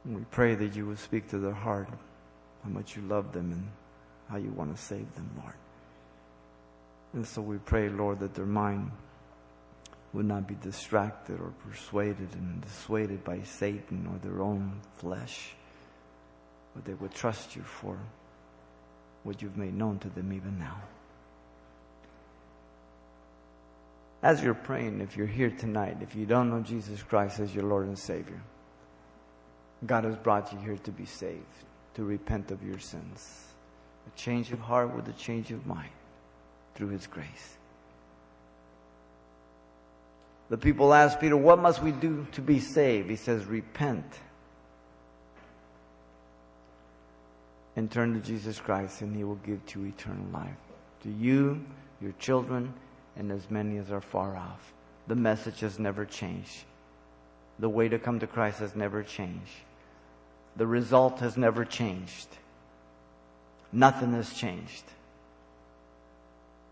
We 0.04 0.20
pray 0.30 0.54
that 0.54 0.76
you 0.76 0.84
would 0.84 0.98
speak 0.98 1.26
to 1.30 1.38
their 1.38 1.54
heart 1.54 1.88
how 2.64 2.68
much 2.68 2.96
you 2.96 3.02
love 3.08 3.32
them 3.32 3.50
and 3.50 3.66
how 4.28 4.36
you 4.36 4.50
want 4.50 4.76
to 4.76 4.82
save 4.82 5.10
them, 5.14 5.30
Lord. 5.40 5.54
And 7.14 7.26
so 7.26 7.40
we 7.40 7.56
pray, 7.56 7.88
Lord, 7.88 8.20
that 8.20 8.34
their 8.34 8.44
mind 8.44 8.90
would 10.16 10.24
not 10.24 10.48
be 10.48 10.54
distracted 10.62 11.38
or 11.38 11.52
persuaded 11.68 12.32
and 12.32 12.62
dissuaded 12.62 13.22
by 13.22 13.38
Satan 13.42 14.08
or 14.10 14.18
their 14.26 14.40
own 14.40 14.80
flesh, 14.94 15.54
but 16.74 16.86
they 16.86 16.94
would 16.94 17.12
trust 17.12 17.54
you 17.54 17.60
for 17.60 17.98
what 19.24 19.42
you've 19.42 19.58
made 19.58 19.74
known 19.74 19.98
to 19.98 20.08
them 20.08 20.32
even 20.32 20.58
now. 20.58 20.80
As 24.22 24.42
you're 24.42 24.54
praying, 24.54 25.02
if 25.02 25.18
you're 25.18 25.26
here 25.26 25.50
tonight, 25.50 25.98
if 26.00 26.16
you 26.16 26.24
don't 26.24 26.48
know 26.48 26.60
Jesus 26.60 27.02
Christ 27.02 27.38
as 27.38 27.54
your 27.54 27.64
Lord 27.64 27.86
and 27.86 27.98
Savior, 27.98 28.40
God 29.84 30.04
has 30.04 30.16
brought 30.16 30.50
you 30.50 30.58
here 30.60 30.78
to 30.78 30.92
be 30.92 31.04
saved, 31.04 31.44
to 31.92 32.04
repent 32.04 32.50
of 32.50 32.62
your 32.62 32.78
sins, 32.78 33.44
a 34.06 34.18
change 34.18 34.50
of 34.50 34.60
heart 34.60 34.96
with 34.96 35.06
a 35.08 35.12
change 35.12 35.52
of 35.52 35.66
mind 35.66 35.90
through 36.74 36.88
His 36.88 37.06
grace. 37.06 37.58
The 40.48 40.58
people 40.58 40.94
asked 40.94 41.20
Peter, 41.20 41.36
What 41.36 41.58
must 41.58 41.82
we 41.82 41.92
do 41.92 42.26
to 42.32 42.40
be 42.40 42.60
saved? 42.60 43.10
He 43.10 43.16
says, 43.16 43.44
Repent 43.44 44.04
and 47.74 47.90
turn 47.90 48.14
to 48.14 48.20
Jesus 48.20 48.58
Christ, 48.58 49.02
and 49.02 49.14
He 49.14 49.24
will 49.24 49.36
give 49.36 49.64
to 49.66 49.80
you 49.80 49.86
eternal 49.88 50.26
life. 50.32 50.56
To 51.02 51.10
you, 51.10 51.64
your 52.00 52.12
children, 52.12 52.72
and 53.16 53.32
as 53.32 53.50
many 53.50 53.78
as 53.78 53.90
are 53.90 54.00
far 54.00 54.36
off. 54.36 54.72
The 55.08 55.16
message 55.16 55.60
has 55.60 55.78
never 55.78 56.04
changed. 56.04 56.64
The 57.58 57.68
way 57.68 57.88
to 57.88 57.98
come 57.98 58.20
to 58.20 58.26
Christ 58.26 58.60
has 58.60 58.76
never 58.76 59.02
changed. 59.02 59.52
The 60.56 60.66
result 60.66 61.20
has 61.20 61.36
never 61.36 61.64
changed. 61.64 62.28
Nothing 63.72 64.12
has 64.12 64.32
changed. 64.32 64.84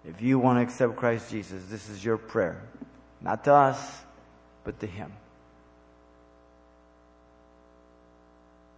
If 0.06 0.20
you 0.20 0.38
want 0.38 0.58
to 0.58 0.62
accept 0.62 0.96
Christ 0.96 1.30
Jesus, 1.30 1.64
this 1.68 1.88
is 1.88 2.04
your 2.04 2.18
prayer. 2.18 2.62
Not 3.24 3.42
to 3.44 3.54
us, 3.54 4.02
but 4.64 4.78
to 4.80 4.86
Him. 4.86 5.10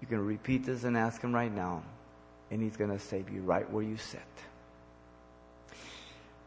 You 0.01 0.07
can 0.07 0.24
repeat 0.24 0.64
this 0.64 0.84
and 0.84 0.97
ask 0.97 1.20
Him 1.20 1.34
right 1.34 1.53
now, 1.53 1.82
and 2.51 2.62
He's 2.62 2.76
going 2.76 2.90
to 2.90 2.99
save 3.01 3.28
you 3.28 3.42
right 3.42 3.68
where 3.70 3.82
you 3.82 3.97
sit. 3.97 4.20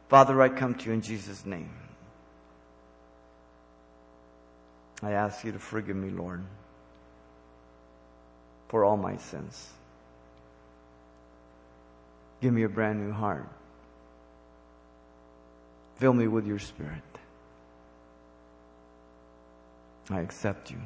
Father, 0.08 0.42
I 0.42 0.48
come 0.48 0.76
to 0.76 0.86
you 0.86 0.94
in 0.94 1.02
Jesus' 1.02 1.46
name. 1.46 1.70
I 5.04 5.12
ask 5.12 5.44
you 5.44 5.52
to 5.52 5.60
forgive 5.60 5.96
me, 5.96 6.10
Lord, 6.10 6.44
for 8.70 8.86
all 8.86 8.98
my 8.98 9.18
sins. 9.18 9.70
Give 12.42 12.54
me 12.54 12.64
a 12.64 12.70
brand 12.70 13.06
new 13.06 13.12
heart. 13.12 13.48
Fill 15.98 16.14
me 16.14 16.28
with 16.28 16.48
your 16.48 16.60
spirit. 16.60 17.04
I 20.10 20.22
accept 20.22 20.72
you 20.72 20.80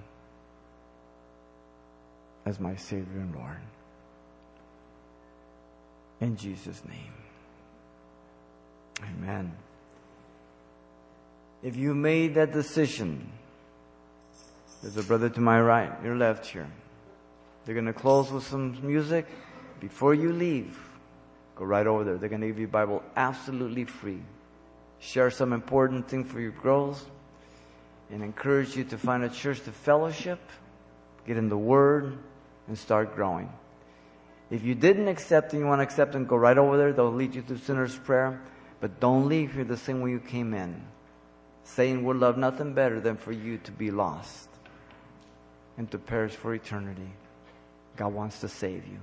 as 2.46 2.60
my 2.60 2.76
Savior 2.76 3.20
and 3.20 3.34
Lord. 3.34 3.62
In 6.20 6.36
Jesus' 6.36 6.82
name. 6.86 7.14
Amen. 9.02 9.54
If 11.62 11.78
you 11.78 11.96
made 11.96 12.36
that 12.36 12.52
decision, 12.52 13.32
there's 14.82 14.98
a 14.98 15.04
brother 15.04 15.30
to 15.30 15.42
my 15.42 15.60
right, 15.62 15.92
your 16.04 16.16
left 16.16 16.46
here. 16.46 16.70
They're 17.66 17.76
going 17.76 17.86
to 17.86 17.94
close 17.94 18.30
with 18.32 18.46
some 18.46 18.78
music. 18.86 19.26
Before 19.80 20.14
you 20.14 20.34
leave, 20.34 20.78
go 21.56 21.64
right 21.64 21.88
over 21.88 22.04
there. 22.04 22.18
They're 22.18 22.30
going 22.30 22.42
to 22.42 22.48
give 22.48 22.60
you 22.60 22.68
Bible 22.68 23.02
absolutely 23.16 23.86
free. 23.86 24.22
Share 25.00 25.30
some 25.32 25.54
important 25.54 26.10
thing 26.10 26.26
for 26.26 26.42
your 26.42 26.52
growth 26.52 27.10
and 28.14 28.24
encourage 28.24 28.78
you 28.78 28.84
to 28.84 28.98
find 28.98 29.24
a 29.24 29.30
church 29.30 29.62
to 29.64 29.72
fellowship, 29.72 30.40
get 31.26 31.36
in 31.36 31.50
the 31.50 31.58
Word, 31.58 32.18
and 32.68 32.78
start 32.78 33.16
growing. 33.16 33.52
If 34.52 34.64
you 34.64 34.76
didn't 34.76 35.08
accept 35.08 35.54
and 35.54 35.62
you 35.62 35.66
want 35.66 35.80
to 35.80 35.84
accept 35.84 36.14
and 36.14 36.28
go 36.28 36.36
right 36.36 36.58
over 36.58 36.78
there, 36.78 36.94
they'll 36.94 37.12
lead 37.12 37.34
you 37.34 37.42
to 37.42 37.58
sinner's 37.58 37.98
prayer. 37.98 38.40
But 38.80 39.00
don't 39.00 39.28
leave 39.28 39.54
here 39.54 39.64
the 39.64 39.78
same 39.78 40.02
way 40.02 40.12
you 40.12 40.20
came 40.20 40.54
in. 40.54 40.80
Satan 41.64 42.04
would 42.04 42.18
love 42.18 42.38
nothing 42.38 42.74
better 42.74 43.00
than 43.00 43.18
for 43.18 43.32
you 43.32 43.58
to 43.60 43.72
be 43.72 43.90
lost 43.90 44.50
and 45.78 45.90
to 45.90 45.98
perish 45.98 46.34
for 46.34 46.54
eternity. 46.54 47.10
God 47.96 48.14
wants 48.14 48.42
to 48.42 48.48
save 48.48 48.86
you. 48.86 49.00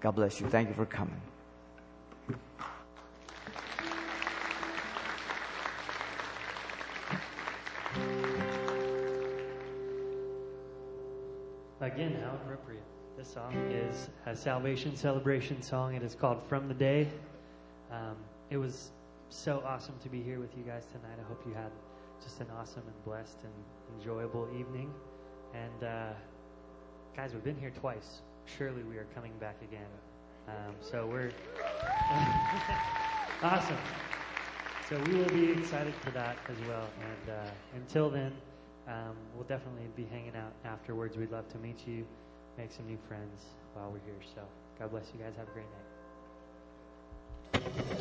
God 0.00 0.12
bless 0.12 0.40
you. 0.40 0.48
Thank 0.48 0.68
you 0.68 0.74
for 0.74 0.86
coming. 0.86 1.20
Again, 11.86 12.18
how 12.20 12.34
appropriate. 12.34 12.82
This 13.16 13.28
song 13.28 13.54
is 13.70 14.10
a 14.26 14.34
salvation 14.34 14.96
celebration 14.96 15.62
song. 15.62 15.94
It 15.94 16.02
is 16.02 16.16
called 16.16 16.42
From 16.48 16.66
the 16.66 16.74
Day. 16.74 17.06
Um, 17.92 18.16
it 18.50 18.56
was 18.56 18.90
so 19.28 19.62
awesome 19.64 19.94
to 20.02 20.08
be 20.08 20.20
here 20.20 20.40
with 20.40 20.50
you 20.58 20.64
guys 20.64 20.86
tonight. 20.86 21.16
I 21.16 21.22
hope 21.28 21.40
you 21.46 21.54
had 21.54 21.70
just 22.20 22.40
an 22.40 22.48
awesome 22.58 22.82
and 22.88 23.04
blessed 23.04 23.38
and 23.44 23.52
enjoyable 23.96 24.48
evening. 24.58 24.92
And 25.54 25.84
uh, 25.88 26.12
guys, 27.14 27.34
we've 27.34 27.44
been 27.44 27.56
here 27.56 27.72
twice. 27.78 28.20
Surely 28.46 28.82
we 28.82 28.96
are 28.96 29.06
coming 29.14 29.32
back 29.38 29.62
again. 29.62 29.86
Um, 30.48 30.74
so 30.80 31.06
we're 31.06 31.30
awesome. 33.44 33.78
So 34.88 35.00
we 35.06 35.18
will 35.18 35.28
be 35.28 35.52
excited 35.52 35.94
for 36.02 36.10
that 36.10 36.36
as 36.48 36.68
well. 36.68 36.88
And 37.00 37.36
uh, 37.36 37.50
until 37.76 38.10
then, 38.10 38.32
um, 38.88 39.16
we'll 39.34 39.46
definitely 39.46 39.88
be 39.96 40.04
hanging 40.04 40.36
out 40.36 40.52
afterwards. 40.64 41.16
We'd 41.16 41.32
love 41.32 41.48
to 41.52 41.58
meet 41.58 41.86
you, 41.86 42.06
make 42.56 42.72
some 42.72 42.86
new 42.86 42.98
friends 43.08 43.42
while 43.74 43.90
we're 43.90 43.98
here. 44.04 44.20
So 44.34 44.42
God 44.78 44.90
bless 44.90 45.04
you 45.12 45.20
guys. 45.20 45.32
Have 45.36 45.48
a 45.48 45.52
great 45.52 45.66
night. 47.86 47.92